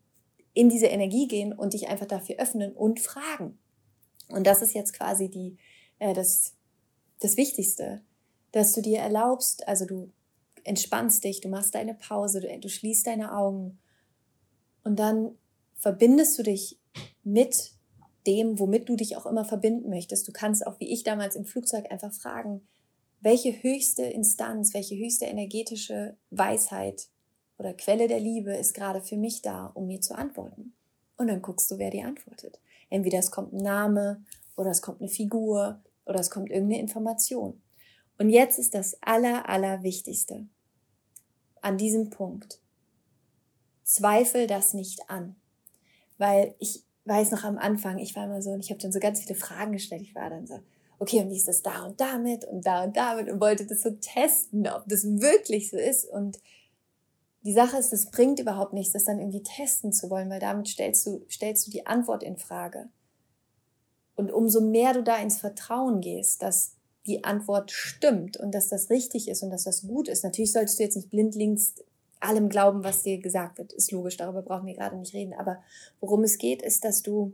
in 0.52 0.68
diese 0.68 0.86
Energie 0.86 1.26
gehen 1.26 1.52
und 1.52 1.72
dich 1.72 1.88
einfach 1.88 2.06
dafür 2.06 2.36
öffnen 2.36 2.72
und 2.72 3.00
fragen. 3.00 3.58
Und 4.28 4.46
das 4.46 4.62
ist 4.62 4.74
jetzt 4.74 4.92
quasi 4.92 5.28
die, 5.28 5.56
äh, 5.98 6.14
das, 6.14 6.54
das 7.20 7.36
Wichtigste, 7.36 8.02
dass 8.52 8.72
du 8.72 8.80
dir 8.80 8.98
erlaubst, 8.98 9.66
also 9.66 9.86
du 9.86 10.10
entspannst 10.64 11.24
dich, 11.24 11.40
du 11.40 11.48
machst 11.48 11.74
deine 11.74 11.94
Pause, 11.94 12.40
du, 12.40 12.58
du 12.58 12.68
schließt 12.68 13.06
deine 13.06 13.36
Augen 13.36 13.78
und 14.84 14.98
dann 14.98 15.36
verbindest 15.76 16.38
du 16.38 16.42
dich 16.42 16.78
mit 17.22 17.72
dem, 18.26 18.58
womit 18.58 18.88
du 18.88 18.96
dich 18.96 19.16
auch 19.16 19.26
immer 19.26 19.44
verbinden 19.44 19.88
möchtest. 19.88 20.28
Du 20.28 20.32
kannst 20.32 20.66
auch, 20.66 20.78
wie 20.78 20.92
ich 20.92 21.04
damals 21.04 21.36
im 21.36 21.44
Flugzeug, 21.44 21.90
einfach 21.90 22.12
fragen, 22.12 22.66
welche 23.20 23.62
höchste 23.62 24.02
Instanz, 24.02 24.74
welche 24.74 24.96
höchste 24.96 25.26
energetische 25.26 26.16
Weisheit 26.30 27.08
oder 27.58 27.74
Quelle 27.74 28.08
der 28.08 28.20
Liebe 28.20 28.54
ist 28.54 28.74
gerade 28.74 29.02
für 29.02 29.16
mich 29.16 29.42
da, 29.42 29.66
um 29.66 29.86
mir 29.86 30.00
zu 30.00 30.14
antworten. 30.14 30.74
Und 31.16 31.28
dann 31.28 31.42
guckst 31.42 31.70
du, 31.70 31.78
wer 31.78 31.90
dir 31.90 32.06
antwortet. 32.06 32.58
Entweder 32.88 33.18
es 33.18 33.30
kommt 33.30 33.52
ein 33.52 33.62
Name 33.62 34.24
oder 34.56 34.70
es 34.70 34.80
kommt 34.80 35.00
eine 35.00 35.10
Figur 35.10 35.82
oder 36.06 36.20
es 36.20 36.30
kommt 36.30 36.50
irgendeine 36.50 36.80
Information. 36.80 37.60
Und 38.18 38.30
jetzt 38.30 38.58
ist 38.58 38.74
das 38.74 38.96
Aller, 39.02 39.48
Allerwichtigste 39.48 40.46
an 41.60 41.76
diesem 41.76 42.10
Punkt. 42.10 42.60
Zweifel 43.84 44.46
das 44.46 44.72
nicht 44.72 45.10
an. 45.10 45.36
Weil 46.16 46.54
ich 46.58 46.84
weiß 47.04 47.30
noch 47.30 47.44
am 47.44 47.58
Anfang, 47.58 47.98
ich 47.98 48.16
war 48.16 48.24
immer 48.24 48.40
so 48.40 48.50
und 48.50 48.60
ich 48.60 48.70
habe 48.70 48.80
dann 48.80 48.92
so 48.92 49.00
ganz 49.00 49.20
viele 49.20 49.34
Fragen 49.34 49.72
gestellt. 49.72 50.02
Ich 50.02 50.14
war 50.14 50.30
dann 50.30 50.46
so, 50.46 50.60
okay, 51.00 51.22
und 51.22 51.30
wie 51.30 51.36
ist 51.36 51.48
das 51.48 51.62
da 51.62 51.86
und 51.86 52.00
damit 52.00 52.44
und 52.44 52.64
da 52.64 52.84
und 52.84 52.96
damit 52.96 53.28
und 53.28 53.40
wollte 53.40 53.66
das 53.66 53.82
so 53.82 53.90
testen, 53.90 54.68
ob 54.68 54.84
das 54.86 55.02
wirklich 55.04 55.70
so 55.70 55.78
ist. 55.78 56.04
Und 56.04 56.38
die 57.42 57.54
Sache 57.54 57.78
ist, 57.78 57.90
das 57.90 58.10
bringt 58.10 58.38
überhaupt 58.38 58.74
nichts, 58.74 58.92
das 58.92 59.04
dann 59.04 59.18
irgendwie 59.18 59.42
testen 59.42 59.92
zu 59.92 60.10
wollen, 60.10 60.28
weil 60.28 60.40
damit 60.40 60.68
stellst 60.68 61.06
du, 61.06 61.24
stellst 61.28 61.66
du 61.66 61.70
die 61.70 61.86
Antwort 61.86 62.22
in 62.22 62.36
Frage. 62.36 62.90
Und 64.14 64.30
umso 64.30 64.60
mehr 64.60 64.92
du 64.92 65.02
da 65.02 65.16
ins 65.16 65.38
Vertrauen 65.38 66.02
gehst, 66.02 66.42
dass 66.42 66.76
die 67.06 67.24
Antwort 67.24 67.70
stimmt 67.70 68.36
und 68.36 68.54
dass 68.54 68.68
das 68.68 68.90
richtig 68.90 69.28
ist 69.28 69.42
und 69.42 69.48
dass 69.48 69.64
das 69.64 69.86
gut 69.86 70.06
ist. 70.06 70.22
Natürlich 70.22 70.52
solltest 70.52 70.78
du 70.78 70.82
jetzt 70.82 70.96
nicht 70.96 71.08
blindlings 71.08 71.76
allem 72.20 72.50
glauben, 72.50 72.84
was 72.84 73.02
dir 73.02 73.18
gesagt 73.18 73.56
wird. 73.56 73.72
Ist 73.72 73.90
logisch, 73.90 74.18
darüber 74.18 74.42
brauchen 74.42 74.66
wir 74.66 74.74
gerade 74.74 74.96
nicht 74.98 75.14
reden. 75.14 75.32
Aber 75.32 75.62
worum 76.00 76.24
es 76.24 76.36
geht, 76.36 76.60
ist, 76.60 76.84
dass 76.84 77.02
du 77.02 77.32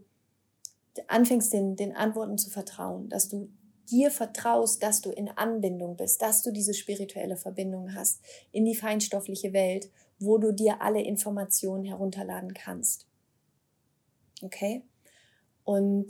anfängst, 1.09 1.53
den, 1.53 1.77
den 1.77 1.95
Antworten 1.95 2.39
zu 2.39 2.51
vertrauen, 2.51 3.09
dass 3.09 3.29
du 3.29 3.49
dir 3.91 4.11
vertraust, 4.11 4.83
dass 4.83 5.01
du 5.01 5.11
in 5.11 5.29
Anbindung 5.29 5.97
bist, 5.97 6.21
dass 6.23 6.43
du 6.43 6.51
diese 6.51 6.75
spirituelle 6.75 7.37
Verbindung 7.37 7.95
hast 7.95 8.21
in 8.53 8.65
die 8.65 8.75
feinstoffliche 8.75 9.53
Welt, 9.53 9.91
wo 10.19 10.39
du 10.39 10.53
dir 10.53 10.83
alle 10.83 11.03
Informationen 11.03 11.85
herunterladen 11.85 12.55
kannst. 12.55 13.07
Okay? 14.43 14.83
Und 15.65 16.07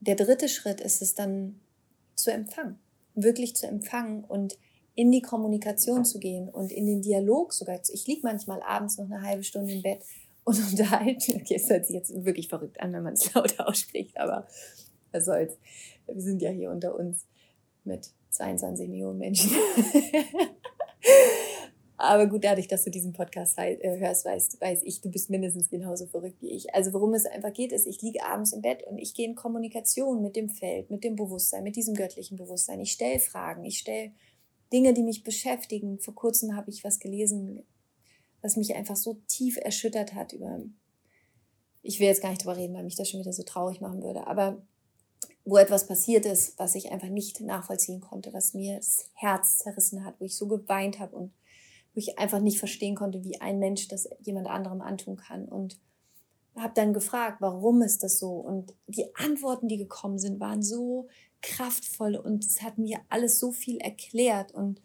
der 0.00 0.16
dritte 0.16 0.48
Schritt 0.48 0.80
ist 0.80 1.02
es 1.02 1.14
dann 1.14 1.60
zu 2.14 2.30
empfangen, 2.30 2.78
wirklich 3.14 3.56
zu 3.56 3.66
empfangen 3.66 4.24
und 4.24 4.58
in 4.94 5.12
die 5.12 5.22
Kommunikation 5.22 6.04
zu 6.04 6.18
gehen 6.18 6.48
und 6.48 6.72
in 6.72 6.86
den 6.86 7.02
Dialog 7.02 7.52
sogar. 7.52 7.80
Ich 7.92 8.06
liege 8.06 8.22
manchmal 8.24 8.62
abends 8.62 8.98
noch 8.98 9.06
eine 9.06 9.22
halbe 9.22 9.44
Stunde 9.44 9.72
im 9.72 9.82
Bett 9.82 10.02
und 10.48 10.70
unterhalte. 10.70 11.34
Okay, 11.34 11.56
es 11.56 11.68
hört 11.68 11.86
sich 11.86 11.94
jetzt 11.94 12.24
wirklich 12.24 12.48
verrückt 12.48 12.80
an, 12.80 12.92
wenn 12.92 13.02
man 13.02 13.14
es 13.14 13.32
laut 13.34 13.58
ausspricht, 13.60 14.18
aber 14.18 14.46
was 15.12 15.24
soll's. 15.24 15.56
Wir 16.06 16.20
sind 16.20 16.42
ja 16.42 16.50
hier 16.50 16.70
unter 16.70 16.94
uns 16.94 17.26
mit 17.84 18.10
22 18.30 18.88
Millionen 18.88 19.18
Menschen. 19.18 19.50
Aber 22.00 22.28
gut, 22.28 22.44
dadurch, 22.44 22.68
dass 22.68 22.84
du 22.84 22.90
diesen 22.90 23.12
Podcast 23.12 23.58
äh, 23.58 23.98
hörst, 23.98 24.24
weißt, 24.24 24.60
weiß 24.60 24.82
ich, 24.84 25.00
du 25.00 25.10
bist 25.10 25.30
mindestens 25.30 25.68
genauso 25.68 26.06
verrückt 26.06 26.40
wie 26.40 26.50
ich. 26.50 26.72
Also 26.72 26.92
worum 26.92 27.12
es 27.12 27.26
einfach 27.26 27.52
geht, 27.52 27.72
ist, 27.72 27.88
ich 27.88 28.00
liege 28.02 28.24
abends 28.24 28.52
im 28.52 28.62
Bett 28.62 28.84
und 28.84 28.98
ich 28.98 29.14
gehe 29.14 29.26
in 29.26 29.34
Kommunikation 29.34 30.22
mit 30.22 30.36
dem 30.36 30.48
Feld, 30.48 30.90
mit 30.90 31.02
dem 31.02 31.16
Bewusstsein, 31.16 31.64
mit 31.64 31.74
diesem 31.74 31.94
göttlichen 31.94 32.36
Bewusstsein. 32.36 32.78
Ich 32.78 32.92
stelle 32.92 33.18
Fragen, 33.18 33.64
ich 33.64 33.78
stelle 33.80 34.12
Dinge, 34.72 34.94
die 34.94 35.02
mich 35.02 35.24
beschäftigen. 35.24 35.98
Vor 35.98 36.14
kurzem 36.14 36.54
habe 36.54 36.70
ich 36.70 36.84
was 36.84 37.00
gelesen, 37.00 37.64
was 38.42 38.56
mich 38.56 38.74
einfach 38.74 38.96
so 38.96 39.14
tief 39.26 39.56
erschüttert 39.56 40.14
hat 40.14 40.32
über. 40.32 40.60
Ich 41.82 42.00
will 42.00 42.06
jetzt 42.06 42.22
gar 42.22 42.30
nicht 42.30 42.42
drüber 42.42 42.56
reden, 42.56 42.74
weil 42.74 42.84
mich 42.84 42.96
das 42.96 43.08
schon 43.08 43.20
wieder 43.20 43.32
so 43.32 43.42
traurig 43.42 43.80
machen 43.80 44.02
würde. 44.02 44.26
Aber 44.26 44.62
wo 45.44 45.56
etwas 45.56 45.86
passiert 45.86 46.26
ist, 46.26 46.58
was 46.58 46.74
ich 46.74 46.92
einfach 46.92 47.08
nicht 47.08 47.40
nachvollziehen 47.40 48.00
konnte, 48.00 48.32
was 48.32 48.52
mir 48.52 48.76
das 48.76 49.10
Herz 49.14 49.58
zerrissen 49.58 50.04
hat, 50.04 50.20
wo 50.20 50.24
ich 50.24 50.36
so 50.36 50.46
geweint 50.46 50.98
habe 50.98 51.16
und 51.16 51.32
wo 51.94 51.98
ich 51.98 52.18
einfach 52.18 52.40
nicht 52.40 52.58
verstehen 52.58 52.94
konnte, 52.94 53.24
wie 53.24 53.40
ein 53.40 53.58
Mensch 53.58 53.88
das 53.88 54.08
jemand 54.20 54.46
anderem 54.46 54.82
antun 54.82 55.16
kann. 55.16 55.46
Und 55.46 55.80
habe 56.54 56.74
dann 56.74 56.92
gefragt, 56.92 57.40
warum 57.40 57.82
ist 57.82 58.02
das 58.02 58.18
so? 58.18 58.32
Und 58.32 58.74
die 58.86 59.14
Antworten, 59.14 59.68
die 59.68 59.78
gekommen 59.78 60.18
sind, 60.18 60.40
waren 60.40 60.62
so 60.62 61.08
kraftvoll 61.40 62.16
und 62.16 62.44
es 62.44 62.62
hat 62.62 62.78
mir 62.78 63.00
alles 63.08 63.38
so 63.38 63.52
viel 63.52 63.78
erklärt. 63.78 64.52
Und 64.52 64.82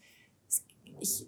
ich, 0.99 1.27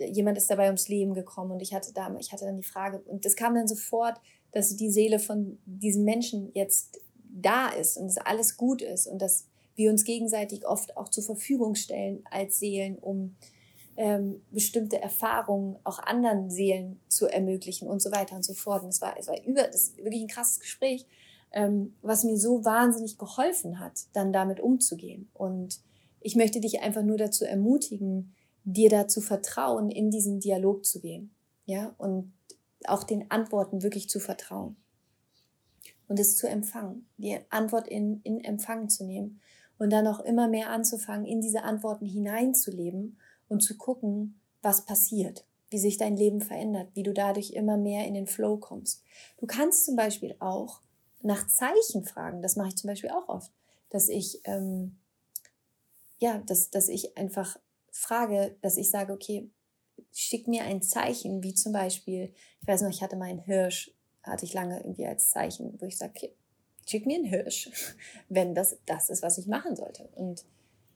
jemand 0.00 0.38
ist 0.38 0.50
dabei 0.50 0.66
ums 0.66 0.88
Leben 0.88 1.14
gekommen 1.14 1.52
und 1.52 1.60
ich 1.60 1.74
hatte 1.74 1.92
da, 1.92 2.14
ich 2.18 2.32
hatte 2.32 2.44
dann 2.44 2.56
die 2.56 2.62
Frage 2.62 2.98
und 3.00 3.24
es 3.26 3.36
kam 3.36 3.54
dann 3.54 3.68
sofort, 3.68 4.20
dass 4.52 4.76
die 4.76 4.90
Seele 4.90 5.18
von 5.18 5.58
diesem 5.64 6.04
Menschen 6.04 6.50
jetzt 6.54 7.00
da 7.32 7.68
ist 7.68 7.96
und 7.96 8.06
dass 8.06 8.18
alles 8.18 8.56
gut 8.56 8.82
ist 8.82 9.06
und 9.06 9.20
dass 9.20 9.46
wir 9.76 9.90
uns 9.90 10.04
gegenseitig 10.04 10.66
oft 10.66 10.96
auch 10.96 11.08
zur 11.08 11.24
Verfügung 11.24 11.74
stellen 11.74 12.22
als 12.30 12.58
Seelen, 12.58 12.98
um 12.98 13.36
ähm, 13.96 14.42
bestimmte 14.50 15.00
Erfahrungen 15.00 15.78
auch 15.84 15.98
anderen 15.98 16.50
Seelen 16.50 17.00
zu 17.08 17.26
ermöglichen 17.26 17.88
und 17.88 18.02
so 18.02 18.10
weiter 18.10 18.36
und 18.36 18.44
so 18.44 18.54
fort. 18.54 18.82
Und 18.82 18.88
es 18.88 19.00
war, 19.00 19.16
es 19.18 19.28
war 19.28 19.42
über, 19.44 19.62
das 19.62 19.82
ist 19.82 19.98
wirklich 19.98 20.22
ein 20.22 20.28
krasses 20.28 20.60
Gespräch, 20.60 21.06
ähm, 21.52 21.94
was 22.02 22.24
mir 22.24 22.36
so 22.36 22.64
wahnsinnig 22.64 23.18
geholfen 23.18 23.78
hat, 23.78 23.92
dann 24.12 24.32
damit 24.32 24.60
umzugehen. 24.60 25.28
Und 25.34 25.80
ich 26.20 26.36
möchte 26.36 26.60
dich 26.60 26.80
einfach 26.80 27.02
nur 27.02 27.16
dazu 27.16 27.44
ermutigen, 27.44 28.34
dir 28.64 28.90
dazu 28.90 29.20
vertrauen, 29.20 29.90
in 29.90 30.10
diesen 30.10 30.40
Dialog 30.40 30.84
zu 30.84 31.00
gehen. 31.00 31.30
Ja, 31.66 31.94
und 31.98 32.32
auch 32.86 33.04
den 33.04 33.30
Antworten 33.30 33.82
wirklich 33.82 34.08
zu 34.08 34.20
vertrauen 34.20 34.76
und 36.08 36.18
es 36.18 36.36
zu 36.36 36.48
empfangen, 36.48 37.06
die 37.18 37.38
Antwort 37.50 37.86
in, 37.86 38.20
in 38.22 38.42
Empfang 38.42 38.88
zu 38.88 39.04
nehmen 39.04 39.40
und 39.78 39.90
dann 39.90 40.06
auch 40.06 40.20
immer 40.20 40.48
mehr 40.48 40.70
anzufangen, 40.70 41.24
in 41.24 41.40
diese 41.40 41.62
Antworten 41.62 42.04
hineinzuleben 42.04 43.16
und 43.48 43.62
zu 43.62 43.76
gucken, 43.76 44.40
was 44.60 44.84
passiert, 44.84 45.44
wie 45.70 45.78
sich 45.78 45.98
dein 45.98 46.16
Leben 46.16 46.40
verändert, 46.40 46.88
wie 46.94 47.04
du 47.04 47.14
dadurch 47.14 47.52
immer 47.52 47.76
mehr 47.76 48.06
in 48.06 48.14
den 48.14 48.26
Flow 48.26 48.56
kommst. 48.56 49.04
Du 49.38 49.46
kannst 49.46 49.86
zum 49.86 49.94
Beispiel 49.94 50.34
auch 50.40 50.80
nach 51.22 51.46
Zeichen 51.46 52.04
fragen. 52.04 52.42
Das 52.42 52.56
mache 52.56 52.68
ich 52.68 52.76
zum 52.76 52.88
Beispiel 52.88 53.10
auch 53.10 53.28
oft, 53.28 53.52
dass 53.90 54.08
ich, 54.08 54.40
ähm, 54.44 54.96
ja, 56.18 56.38
dass, 56.38 56.70
dass 56.70 56.88
ich 56.88 57.16
einfach 57.16 57.56
frage, 57.90 58.56
dass 58.62 58.76
ich 58.76 58.90
sage, 58.90 59.12
okay, 59.12 59.50
schick 60.12 60.48
mir 60.48 60.64
ein 60.64 60.82
Zeichen, 60.82 61.42
wie 61.42 61.54
zum 61.54 61.72
Beispiel, 61.72 62.32
ich 62.60 62.68
weiß 62.68 62.82
noch, 62.82 62.90
ich 62.90 63.02
hatte 63.02 63.16
meinen 63.16 63.40
Hirsch, 63.40 63.92
hatte 64.22 64.44
ich 64.44 64.54
lange 64.54 64.78
irgendwie 64.78 65.06
als 65.06 65.30
Zeichen, 65.30 65.76
wo 65.80 65.86
ich 65.86 65.96
sage, 65.96 66.12
okay, 66.16 66.34
schick 66.86 67.06
mir 67.06 67.16
einen 67.16 67.24
Hirsch, 67.24 67.70
wenn 68.28 68.54
das 68.54 68.78
das 68.86 69.10
ist, 69.10 69.22
was 69.22 69.38
ich 69.38 69.46
machen 69.46 69.76
sollte. 69.76 70.08
Und 70.14 70.44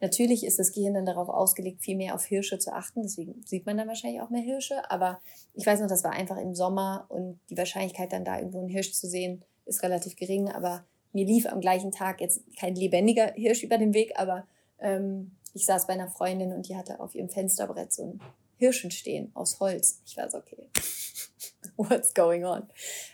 natürlich 0.00 0.44
ist 0.44 0.58
das 0.58 0.72
Gehirn 0.72 0.94
dann 0.94 1.06
darauf 1.06 1.28
ausgelegt, 1.28 1.82
viel 1.82 1.96
mehr 1.96 2.14
auf 2.14 2.24
Hirsche 2.24 2.58
zu 2.58 2.72
achten, 2.72 3.02
deswegen 3.02 3.42
sieht 3.46 3.66
man 3.66 3.76
dann 3.76 3.88
wahrscheinlich 3.88 4.20
auch 4.20 4.30
mehr 4.30 4.42
Hirsche, 4.42 4.90
aber 4.90 5.20
ich 5.54 5.66
weiß 5.66 5.80
noch, 5.80 5.88
das 5.88 6.04
war 6.04 6.12
einfach 6.12 6.36
im 6.36 6.54
Sommer 6.54 7.06
und 7.08 7.40
die 7.50 7.56
Wahrscheinlichkeit 7.56 8.12
dann 8.12 8.24
da 8.24 8.38
irgendwo 8.38 8.60
einen 8.60 8.68
Hirsch 8.68 8.92
zu 8.92 9.06
sehen, 9.06 9.44
ist 9.66 9.82
relativ 9.82 10.16
gering, 10.16 10.50
aber 10.50 10.84
mir 11.12 11.24
lief 11.24 11.46
am 11.46 11.60
gleichen 11.60 11.92
Tag 11.92 12.20
jetzt 12.20 12.42
kein 12.58 12.74
lebendiger 12.74 13.32
Hirsch 13.34 13.62
über 13.62 13.78
den 13.78 13.94
Weg, 13.94 14.12
aber 14.16 14.46
ähm, 14.80 15.30
ich 15.54 15.64
saß 15.64 15.86
bei 15.86 15.94
einer 15.94 16.08
Freundin 16.08 16.52
und 16.52 16.68
die 16.68 16.76
hatte 16.76 17.00
auf 17.00 17.14
ihrem 17.14 17.28
Fensterbrett 17.28 17.92
so 17.92 18.04
ein 18.04 18.20
Hirschen 18.56 18.90
stehen 18.90 19.30
aus 19.34 19.58
Holz. 19.60 20.00
Ich 20.04 20.16
war 20.16 20.30
so, 20.30 20.38
okay, 20.38 20.68
what's 21.76 22.12
going 22.12 22.44
on? 22.44 22.68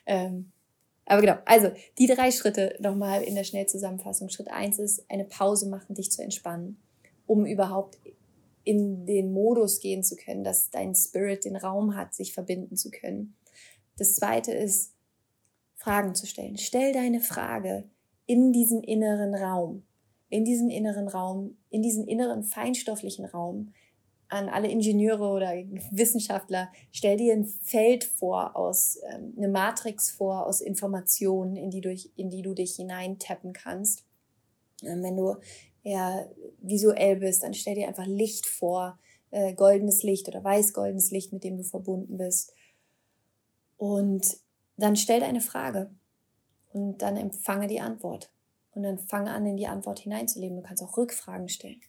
Ähm, 0.07 0.53
aber 1.07 1.21
genau, 1.23 1.39
also 1.45 1.71
die 1.99 2.07
drei 2.07 2.31
Schritte 2.31 2.77
nochmal 2.79 3.23
in 3.23 3.35
der 3.35 3.45
Schnellzusammenfassung. 3.45 4.29
Schritt 4.29 4.49
eins 4.49 4.79
ist, 4.79 5.05
eine 5.11 5.25
Pause 5.25 5.69
machen, 5.69 5.95
dich 5.95 6.11
zu 6.11 6.23
entspannen, 6.23 6.81
um 7.27 7.47
überhaupt 7.47 7.99
in 8.65 9.07
den 9.07 9.33
Modus 9.33 9.81
gehen 9.81 10.05
zu 10.05 10.17
können, 10.17 10.45
dass 10.45 10.71
dein 10.71 10.95
Spirit 10.95 11.45
den 11.45 11.57
Raum 11.57 11.97
hat, 11.97 12.15
sich 12.15 12.33
verbinden 12.33 12.77
zu 12.77 12.91
können. 12.91 13.35
Das 13.97 14.15
zweite 14.15 14.53
ist, 14.53 14.93
Fragen 15.75 16.15
zu 16.15 16.27
stellen. 16.27 16.59
Stell 16.59 16.93
deine 16.93 17.21
Frage 17.21 17.85
in 18.27 18.53
diesen 18.53 18.85
inneren 18.85 19.35
Raum, 19.35 19.83
in 20.31 20.45
diesen 20.45 20.71
inneren 20.71 21.09
Raum, 21.09 21.59
in 21.69 21.83
diesen 21.83 22.07
inneren 22.07 22.45
feinstofflichen 22.45 23.27
Raum, 23.27 23.73
an 24.29 24.49
alle 24.49 24.69
Ingenieure 24.69 25.29
oder 25.29 25.53
Wissenschaftler, 25.91 26.71
stell 26.93 27.17
dir 27.17 27.35
ein 27.35 27.45
Feld 27.45 28.05
vor 28.05 28.57
aus, 28.57 28.99
ähm, 29.13 29.35
eine 29.37 29.49
Matrix 29.49 30.11
vor 30.11 30.47
aus 30.47 30.61
Informationen, 30.61 31.57
in 31.57 31.71
die, 31.71 31.81
durch, 31.81 32.11
in 32.15 32.31
die 32.31 32.43
du 32.43 32.55
dich 32.55 32.77
hineintappen 32.77 33.53
kannst. 33.53 34.05
Ähm, 34.83 35.03
wenn 35.03 35.17
du 35.17 35.35
eher 35.83 36.31
visuell 36.61 37.17
bist, 37.17 37.43
dann 37.43 37.55
stell 37.55 37.75
dir 37.75 37.89
einfach 37.89 38.07
Licht 38.07 38.47
vor, 38.47 38.99
äh, 39.33 39.53
goldenes 39.55 40.03
Licht 40.03 40.29
oder 40.29 40.45
weiß-goldenes 40.45 41.11
Licht, 41.11 41.33
mit 41.33 41.43
dem 41.43 41.57
du 41.57 41.65
verbunden 41.65 42.17
bist. 42.17 42.53
Und 43.77 44.39
dann 44.77 44.97
stell 44.97 45.21
deine 45.21 45.41
Frage 45.41 45.91
und 46.73 47.03
dann 47.03 47.17
empfange 47.17 47.67
die 47.67 47.81
Antwort. 47.81 48.31
Und 48.73 48.83
dann 48.83 48.99
fange 48.99 49.33
an, 49.33 49.47
in 49.47 49.57
die 49.57 49.67
Antwort 49.67 50.01
hineinzuleben. 50.01 50.57
Du 50.57 50.63
kannst 50.63 50.83
auch 50.83 50.97
Rückfragen 50.97 51.49
stellen. 51.49 51.81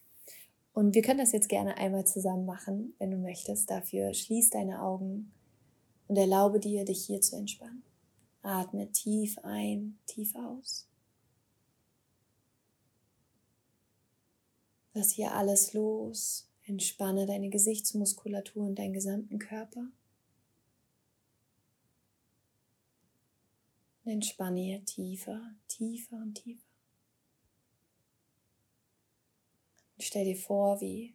Und 0.74 0.96
wir 0.96 1.02
können 1.02 1.20
das 1.20 1.32
jetzt 1.32 1.50
gerne 1.50 1.78
einmal 1.78 2.06
zusammen 2.06 2.46
machen, 2.46 2.94
wenn 2.98 3.12
du 3.12 3.18
möchtest. 3.18 3.70
Dafür 3.70 4.14
schließ 4.14 4.50
deine 4.52 4.82
Augen 4.82 5.32
und 6.08 6.18
erlaube 6.18 6.60
dir, 6.60 6.86
dich 6.86 7.06
hier 7.06 7.22
zu 7.22 7.36
entspannen. 7.36 7.84
Atme 8.42 8.92
tief 8.92 9.38
ein, 9.44 10.00
tief 10.08 10.34
aus. 10.36 10.88
Lass 14.94 15.12
hier 15.12 15.34
alles 15.34 15.74
los. 15.74 16.48
Entspanne 16.64 17.26
deine 17.26 17.50
Gesichtsmuskulatur 17.50 18.66
und 18.66 18.76
deinen 18.80 18.94
gesamten 18.94 19.40
Körper. 19.40 19.88
Entspanne 24.04 24.60
hier 24.60 24.86
tiefer, 24.86 25.54
tiefer 25.68 26.18
und 26.18 26.36
tiefer. 26.36 26.71
Stell 30.02 30.26
dir 30.26 30.36
vor, 30.36 30.82
wie 30.82 31.14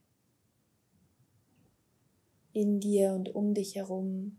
in 2.52 2.78
dir 2.78 3.14
und 3.14 3.34
um 3.34 3.52
dich 3.52 3.74
herum 3.74 4.38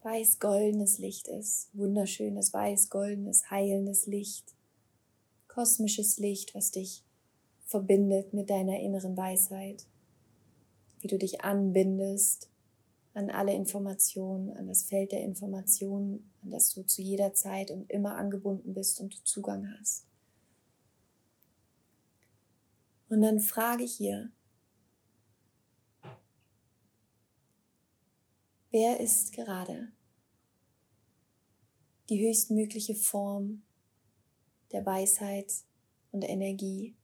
weiß-goldenes 0.00 0.96
Licht 0.96 1.28
ist, 1.28 1.68
wunderschönes 1.74 2.54
weiß-goldenes, 2.54 3.50
heilendes 3.50 4.06
Licht, 4.06 4.54
kosmisches 5.46 6.16
Licht, 6.16 6.54
was 6.54 6.70
dich 6.70 7.04
verbindet 7.66 8.32
mit 8.32 8.48
deiner 8.48 8.80
inneren 8.80 9.14
Weisheit, 9.14 9.84
wie 11.00 11.08
du 11.08 11.18
dich 11.18 11.42
anbindest 11.42 12.48
an 13.12 13.28
alle 13.28 13.52
Informationen, 13.52 14.56
an 14.56 14.68
das 14.68 14.84
Feld 14.84 15.12
der 15.12 15.20
Informationen, 15.20 16.32
an 16.42 16.50
das 16.50 16.72
du 16.72 16.82
zu 16.82 17.02
jeder 17.02 17.34
Zeit 17.34 17.70
und 17.70 17.90
immer 17.90 18.16
angebunden 18.16 18.72
bist 18.72 19.02
und 19.02 19.20
Zugang 19.28 19.70
hast. 19.78 20.06
Und 23.12 23.20
dann 23.20 23.40
frage 23.40 23.84
ich 23.84 23.94
hier, 23.94 24.32
wer 28.70 29.00
ist 29.00 29.34
gerade 29.34 29.92
die 32.08 32.26
höchstmögliche 32.26 32.94
Form 32.94 33.64
der 34.72 34.86
Weisheit 34.86 35.52
und 36.10 36.22
Energie, 36.22 36.96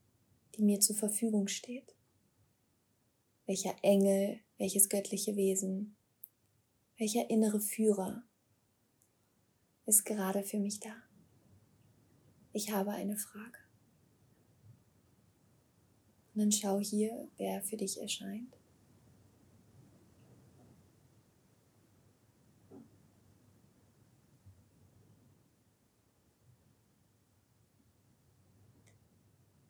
die 0.55 0.63
mir 0.63 0.79
zur 0.79 0.95
Verfügung 0.95 1.47
steht? 1.47 1.95
Welcher 3.45 3.75
Engel, 3.83 4.39
welches 4.57 4.89
göttliche 4.89 5.35
Wesen, 5.35 5.95
welcher 6.97 7.29
innere 7.29 7.61
Führer 7.61 8.23
ist 9.85 10.05
gerade 10.05 10.41
für 10.41 10.57
mich 10.57 10.79
da? 10.79 10.95
Ich 12.51 12.71
habe 12.71 12.93
eine 12.93 13.15
Frage. 13.15 13.68
Und 16.39 16.45
dann 16.45 16.51
schau 16.53 16.79
hier, 16.79 17.27
wer 17.35 17.61
für 17.61 17.75
dich 17.75 17.99
erscheint. 17.99 18.55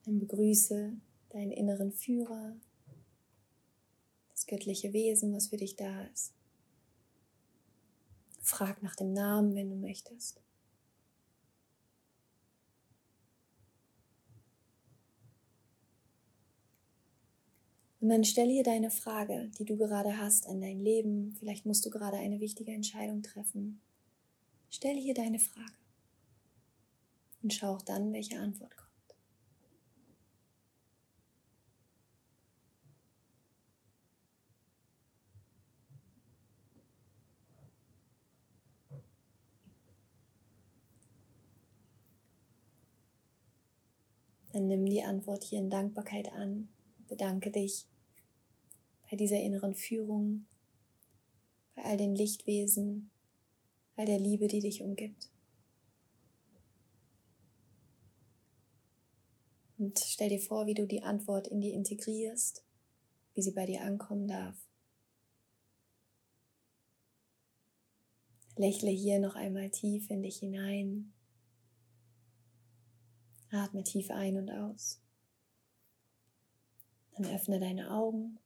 Dann 0.06 0.20
begrüße 0.20 0.94
deinen 1.30 1.52
inneren 1.52 1.92
Führer, 1.92 2.56
das 4.30 4.46
göttliche 4.46 4.94
Wesen, 4.94 5.34
was 5.34 5.48
für 5.48 5.58
dich 5.58 5.76
da 5.76 6.04
ist. 6.14 6.36
Frag 8.42 8.84
nach 8.84 8.96
dem 8.96 9.14
Namen, 9.14 9.56
wenn 9.56 9.72
du 9.72 9.76
möchtest. 9.76 10.40
Und 18.02 18.08
dann 18.10 18.24
stell 18.24 18.48
hier 18.48 18.64
deine 18.64 18.92
Frage, 18.92 19.52
die 19.60 19.66
du 19.66 19.76
gerade 19.76 20.18
hast 20.18 20.48
an 20.48 20.62
dein 20.62 20.80
Leben. 20.80 21.36
Vielleicht 21.38 21.66
musst 21.66 21.86
du 21.86 21.90
gerade 21.90 22.18
eine 22.18 22.40
wichtige 22.40 22.72
Entscheidung 22.72 23.22
treffen. 23.22 23.82
Stell 24.70 24.96
hier 24.96 25.14
deine 25.14 25.40
Frage 25.40 25.74
und 27.42 27.54
schau 27.54 27.74
auch 27.76 27.82
dann, 27.82 28.14
welche 28.14 28.40
Antwort 28.40 28.76
kommt. 28.78 28.90
Dann 44.54 44.68
nimm 44.68 44.86
die 44.86 45.04
Antwort 45.04 45.44
hier 45.44 45.60
in 45.60 45.70
Dankbarkeit 45.70 46.32
an 46.32 46.70
Bedanke 47.10 47.52
dich 47.52 47.86
bei 49.10 49.18
dieser 49.18 49.42
inneren 49.42 49.74
Führung, 49.74 50.46
bei 51.76 51.84
all 51.84 51.98
den 51.98 52.16
Lichtwesen, 52.16 53.10
all 53.96 54.06
der 54.06 54.20
Liebe, 54.20 54.48
die 54.48 54.60
dich 54.60 54.82
umgibt. 54.82 55.30
Und 59.80 59.98
stell 60.00 60.30
dir 60.30 60.40
vor, 60.40 60.68
wie 60.68 60.74
du 60.74 60.86
die 60.86 61.04
Antwort 61.04 61.48
in 61.48 61.62
dir 61.62 61.74
integrierst, 61.74 62.64
wie 63.34 63.42
sie 63.42 63.52
bei 63.52 63.66
dir 63.66 63.82
ankommen 63.82 64.28
darf. 64.28 64.56
Lächle 68.58 68.92
hier 68.92 69.20
noch 69.20 69.36
einmal 69.36 69.70
tief 69.70 70.10
in 70.10 70.22
dich 70.22 70.40
hinein. 70.40 71.14
Atme 73.52 73.84
tief 73.84 74.12
ein 74.12 74.36
und 74.36 74.52
aus. 74.52 75.00
Dann 77.20 77.36
öffne 77.36 77.60
deine 77.60 77.92
Augen, 77.92 78.40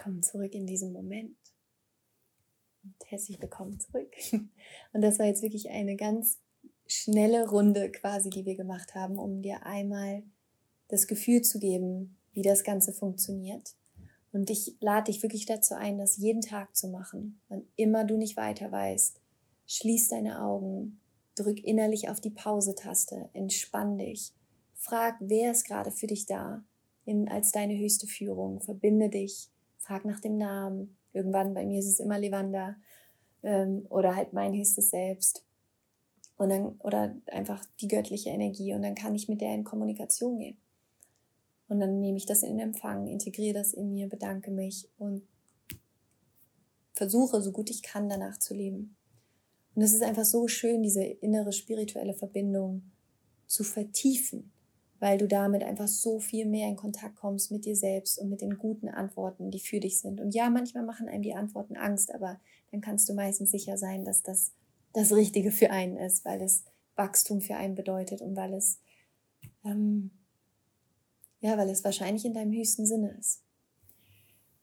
komm 0.00 0.22
zurück 0.22 0.54
in 0.54 0.64
diesen 0.64 0.92
Moment 0.92 1.36
und 2.84 2.94
herzlich 3.06 3.42
willkommen 3.42 3.80
zurück. 3.80 4.12
Und 4.92 5.00
das 5.00 5.18
war 5.18 5.26
jetzt 5.26 5.42
wirklich 5.42 5.70
eine 5.70 5.96
ganz 5.96 6.38
schnelle 6.86 7.48
Runde 7.48 7.90
quasi, 7.90 8.30
die 8.30 8.46
wir 8.46 8.54
gemacht 8.54 8.94
haben, 8.94 9.18
um 9.18 9.42
dir 9.42 9.66
einmal 9.66 10.22
das 10.86 11.08
Gefühl 11.08 11.42
zu 11.42 11.58
geben, 11.58 12.16
wie 12.30 12.42
das 12.42 12.62
Ganze 12.62 12.92
funktioniert. 12.92 13.74
Und 14.30 14.50
ich 14.50 14.76
lade 14.78 15.10
dich 15.10 15.24
wirklich 15.24 15.46
dazu 15.46 15.74
ein, 15.74 15.98
das 15.98 16.16
jeden 16.16 16.42
Tag 16.42 16.76
zu 16.76 16.86
machen. 16.86 17.40
Wann 17.48 17.66
immer 17.74 18.04
du 18.04 18.16
nicht 18.16 18.36
weiter 18.36 18.70
weißt, 18.70 19.20
schließ 19.66 20.10
deine 20.10 20.40
Augen, 20.42 21.00
drück 21.34 21.58
innerlich 21.64 22.08
auf 22.08 22.20
die 22.20 22.30
Pause-Taste, 22.30 23.30
entspann 23.32 23.98
dich, 23.98 24.32
frag, 24.74 25.16
wer 25.18 25.50
ist 25.50 25.64
gerade 25.64 25.90
für 25.90 26.06
dich 26.06 26.26
da 26.26 26.64
in, 27.04 27.28
als 27.28 27.52
deine 27.52 27.78
höchste 27.78 28.06
Führung, 28.06 28.60
verbinde 28.60 29.08
dich, 29.08 29.48
frag 29.78 30.04
nach 30.04 30.20
dem 30.20 30.36
Namen. 30.36 30.96
Irgendwann, 31.12 31.54
bei 31.54 31.64
mir 31.64 31.80
ist 31.80 31.88
es 31.88 32.00
immer 32.00 32.18
Levanda 32.18 32.76
ähm, 33.42 33.86
oder 33.88 34.14
halt 34.14 34.32
mein 34.32 34.54
höchstes 34.54 34.90
Selbst. 34.90 35.44
Und 36.36 36.48
dann, 36.50 36.76
oder 36.78 37.14
einfach 37.26 37.64
die 37.80 37.88
göttliche 37.88 38.30
Energie 38.30 38.72
und 38.72 38.82
dann 38.82 38.94
kann 38.94 39.14
ich 39.14 39.28
mit 39.28 39.40
der 39.40 39.54
in 39.54 39.64
Kommunikation 39.64 40.38
gehen. 40.38 40.56
Und 41.68 41.80
dann 41.80 42.00
nehme 42.00 42.16
ich 42.16 42.26
das 42.26 42.42
in 42.42 42.58
Empfang, 42.58 43.06
integriere 43.06 43.54
das 43.54 43.74
in 43.74 43.92
mir, 43.92 44.08
bedanke 44.08 44.50
mich 44.50 44.88
und 44.98 45.22
versuche, 46.94 47.40
so 47.42 47.52
gut 47.52 47.70
ich 47.70 47.82
kann, 47.82 48.08
danach 48.08 48.38
zu 48.38 48.54
leben. 48.54 48.96
Und 49.74 49.82
es 49.82 49.92
ist 49.92 50.02
einfach 50.02 50.24
so 50.24 50.48
schön, 50.48 50.82
diese 50.82 51.04
innere 51.04 51.52
spirituelle 51.52 52.14
Verbindung 52.14 52.82
zu 53.46 53.62
vertiefen, 53.62 54.50
weil 55.00 55.18
du 55.18 55.26
damit 55.26 55.64
einfach 55.64 55.88
so 55.88 56.20
viel 56.20 56.46
mehr 56.46 56.68
in 56.68 56.76
Kontakt 56.76 57.16
kommst 57.16 57.50
mit 57.50 57.64
dir 57.64 57.74
selbst 57.74 58.18
und 58.18 58.28
mit 58.28 58.40
den 58.42 58.58
guten 58.58 58.88
Antworten, 58.88 59.50
die 59.50 59.58
für 59.58 59.80
dich 59.80 59.98
sind. 59.98 60.20
Und 60.20 60.34
ja, 60.34 60.48
manchmal 60.50 60.84
machen 60.84 61.08
einem 61.08 61.22
die 61.22 61.34
Antworten 61.34 61.76
Angst, 61.76 62.14
aber 62.14 62.38
dann 62.70 62.80
kannst 62.80 63.08
du 63.08 63.14
meistens 63.14 63.50
sicher 63.50 63.76
sein, 63.76 64.04
dass 64.04 64.22
das 64.22 64.52
das 64.92 65.12
Richtige 65.12 65.52
für 65.52 65.70
einen 65.70 65.96
ist, 65.96 66.24
weil 66.24 66.42
es 66.42 66.64
Wachstum 66.96 67.40
für 67.40 67.56
einen 67.56 67.74
bedeutet 67.74 68.22
und 68.22 68.36
weil 68.36 68.54
es 68.54 68.80
ähm, 69.64 70.10
ja, 71.40 71.56
weil 71.56 71.70
es 71.70 71.84
wahrscheinlich 71.84 72.24
in 72.24 72.34
deinem 72.34 72.52
höchsten 72.52 72.86
Sinne 72.86 73.16
ist. 73.18 73.42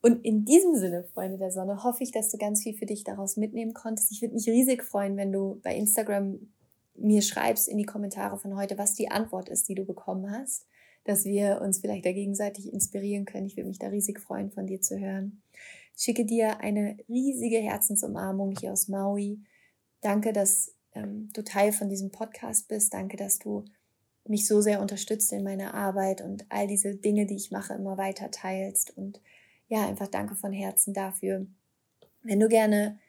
Und 0.01 0.23
in 0.23 0.45
diesem 0.45 0.75
Sinne, 0.75 1.03
Freunde 1.13 1.37
der 1.37 1.51
Sonne, 1.51 1.83
hoffe 1.83 2.03
ich, 2.03 2.11
dass 2.11 2.29
du 2.29 2.37
ganz 2.37 2.61
viel 2.61 2.75
für 2.75 2.85
dich 2.85 3.03
daraus 3.03 3.35
mitnehmen 3.35 3.73
konntest. 3.73 4.11
Ich 4.11 4.21
würde 4.21 4.35
mich 4.35 4.47
riesig 4.47 4.83
freuen, 4.83 5.17
wenn 5.17 5.31
du 5.31 5.59
bei 5.63 5.75
Instagram 5.75 6.39
mir 6.97 7.21
schreibst 7.21 7.67
in 7.67 7.77
die 7.77 7.85
Kommentare 7.85 8.37
von 8.37 8.55
heute, 8.55 8.77
was 8.77 8.93
die 8.93 9.09
Antwort 9.09 9.49
ist, 9.49 9.69
die 9.69 9.75
du 9.75 9.85
bekommen 9.85 10.31
hast, 10.31 10.65
dass 11.03 11.25
wir 11.25 11.61
uns 11.61 11.79
vielleicht 11.79 12.05
da 12.05 12.11
gegenseitig 12.11 12.73
inspirieren 12.73 13.25
können. 13.25 13.47
Ich 13.47 13.55
würde 13.55 13.69
mich 13.69 13.79
da 13.79 13.87
riesig 13.87 14.19
freuen, 14.19 14.51
von 14.51 14.67
dir 14.67 14.81
zu 14.81 14.99
hören. 14.99 15.41
Ich 15.95 16.03
schicke 16.03 16.25
dir 16.25 16.59
eine 16.59 16.97
riesige 17.07 17.57
Herzensumarmung 17.57 18.53
hier 18.59 18.73
aus 18.73 18.87
Maui. 18.87 19.39
Danke, 20.01 20.33
dass 20.33 20.75
ähm, 20.93 21.29
du 21.33 21.43
Teil 21.43 21.71
von 21.71 21.89
diesem 21.89 22.11
Podcast 22.11 22.67
bist. 22.67 22.93
Danke, 22.93 23.17
dass 23.17 23.39
du 23.39 23.65
mich 24.27 24.47
so 24.47 24.61
sehr 24.61 24.81
unterstützt 24.81 25.31
in 25.31 25.43
meiner 25.43 25.73
Arbeit 25.73 26.21
und 26.21 26.45
all 26.49 26.67
diese 26.67 26.95
Dinge, 26.95 27.25
die 27.25 27.35
ich 27.35 27.51
mache, 27.51 27.73
immer 27.73 27.97
weiter 27.97 28.29
teilst. 28.29 28.95
Und 28.97 29.21
ja, 29.69 29.87
einfach 29.87 30.07
danke 30.07 30.35
von 30.35 30.51
Herzen 30.51 30.93
dafür. 30.93 31.47
Wenn 32.23 32.39
du 32.39 32.47
gerne 32.47 32.99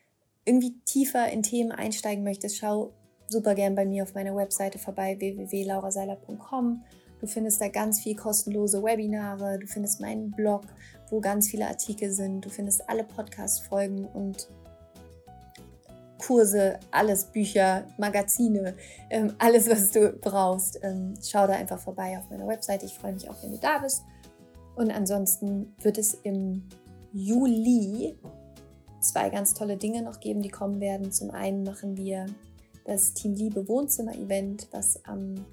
irgendwie 0.44 0.79
tiefer 0.85 1.31
in 1.31 1.42
Themen 1.42 1.72
einsteigen 1.72 2.24
möchtest, 2.24 2.57
schau 2.57 2.94
super 3.29 3.55
gern 3.55 3.75
bei 3.75 3.85
mir 3.85 4.03
auf 4.03 4.14
meiner 4.14 4.35
Webseite 4.35 4.79
vorbei 4.79 5.17
www.lauraseiler.com. 5.19 6.83
Du 7.21 7.27
findest 7.27 7.61
da 7.61 7.69
ganz 7.69 8.01
viel 8.01 8.17
kostenlose 8.17 8.83
Webinare, 8.83 9.59
du 9.59 9.67
findest 9.67 10.01
meinen 10.01 10.31
Blog, 10.31 10.62
wo 11.11 11.21
ganz 11.21 11.49
viele 11.49 11.67
Artikel 11.67 12.12
sind, 12.12 12.45
du 12.45 12.49
findest 12.49 12.88
alle 12.88 13.05
Podcast-Folgen 13.05 14.07
und 14.07 14.49
Kurse, 16.19 16.79
alles, 16.91 17.25
Bücher, 17.25 17.85
Magazine, 17.97 18.75
ähm, 19.11 19.35
alles, 19.38 19.69
was 19.71 19.91
du 19.91 20.12
brauchst. 20.12 20.79
Ähm, 20.83 21.14
schau 21.23 21.47
da 21.47 21.55
einfach 21.55 21.79
vorbei 21.79 22.19
auf 22.19 22.29
meiner 22.29 22.47
Webseite. 22.47 22.87
Ich 22.87 22.95
freue 22.95 23.12
mich 23.12 23.29
auch, 23.31 23.43
wenn 23.43 23.53
du 23.53 23.59
da 23.59 23.79
bist. 23.79 24.03
Und 24.75 24.91
ansonsten 24.91 25.75
wird 25.81 25.99
es 25.99 26.14
im 26.14 26.69
Juli 27.12 28.17
zwei 29.01 29.31
ganz 29.31 29.55
tolle 29.55 29.77
Dinge 29.77 30.03
noch 30.03 30.21
geben, 30.21 30.43
die 30.43 30.51
kommen 30.51 30.81
werden. 30.81 31.12
Zum 31.12 31.31
einen 31.31 31.62
machen 31.62 31.97
wir 31.97 32.27
das 32.88 33.12
Team 33.12 33.35
Liebe 33.35 33.68
Wohnzimmer-Event, 33.68 34.68
was 34.70 35.05
am 35.05 35.44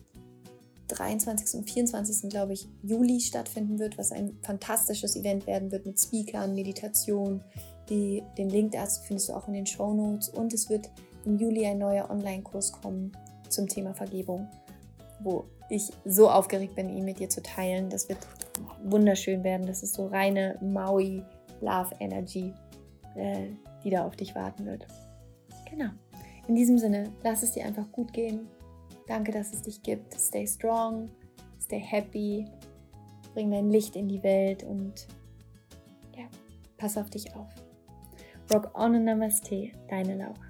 23. 0.87 1.59
und 1.59 1.69
24. 1.69 2.29
glaube 2.29 2.53
ich 2.53 2.67
Juli 2.81 3.19
stattfinden 3.19 3.77
wird, 3.77 3.97
was 3.97 4.13
ein 4.13 4.37
fantastisches 4.41 5.17
Event 5.17 5.45
werden 5.45 5.69
wird 5.69 5.85
mit 5.85 5.99
Speakern, 5.99 6.55
Meditation. 6.55 7.43
Die, 7.89 8.23
den 8.37 8.49
Link 8.49 8.71
dazu 8.71 9.01
findest 9.01 9.29
du 9.29 9.33
auch 9.33 9.47
in 9.49 9.53
den 9.53 9.65
Show 9.65 9.93
Notes. 9.93 10.29
Und 10.29 10.53
es 10.53 10.69
wird 10.69 10.89
im 11.25 11.37
Juli 11.37 11.65
ein 11.65 11.77
neuer 11.77 12.09
Online-Kurs 12.09 12.71
kommen 12.71 13.11
zum 13.49 13.67
Thema 13.67 13.93
Vergebung, 13.93 14.47
wo 15.19 15.45
ich 15.69 15.91
so 16.05 16.29
aufgeregt 16.29 16.75
bin, 16.75 16.89
ihn 16.89 17.03
mit 17.03 17.19
dir 17.19 17.29
zu 17.29 17.43
teilen. 17.43 17.89
Das 17.89 18.07
wird 18.07 18.19
wunderschön 18.81 19.43
werden. 19.43 19.67
Das 19.67 19.83
ist 19.83 19.95
so 19.95 20.07
reine 20.07 20.57
Maui 20.61 21.21
Love 21.59 21.95
Energy, 21.99 22.53
äh, 23.15 23.47
die 23.83 23.89
da 23.89 24.05
auf 24.05 24.15
dich 24.15 24.35
warten 24.35 24.65
wird. 24.65 24.87
Genau. 25.69 25.89
In 26.47 26.55
diesem 26.55 26.77
Sinne, 26.77 27.11
lass 27.23 27.43
es 27.43 27.53
dir 27.53 27.65
einfach 27.65 27.91
gut 27.91 28.13
gehen. 28.13 28.47
Danke, 29.07 29.31
dass 29.31 29.53
es 29.53 29.61
dich 29.61 29.81
gibt. 29.81 30.13
Stay 30.13 30.47
strong, 30.47 31.09
stay 31.59 31.79
happy, 31.79 32.45
bring 33.33 33.51
dein 33.51 33.69
Licht 33.69 33.95
in 33.95 34.07
die 34.07 34.21
Welt 34.23 34.63
und 34.63 35.07
ja, 36.15 36.25
pass 36.77 36.97
auf 36.97 37.09
dich 37.09 37.35
auf. 37.35 37.49
Rock 38.53 38.71
on 38.75 38.95
und 38.95 39.05
Namaste, 39.05 39.71
deine 39.89 40.15
Laura. 40.15 40.44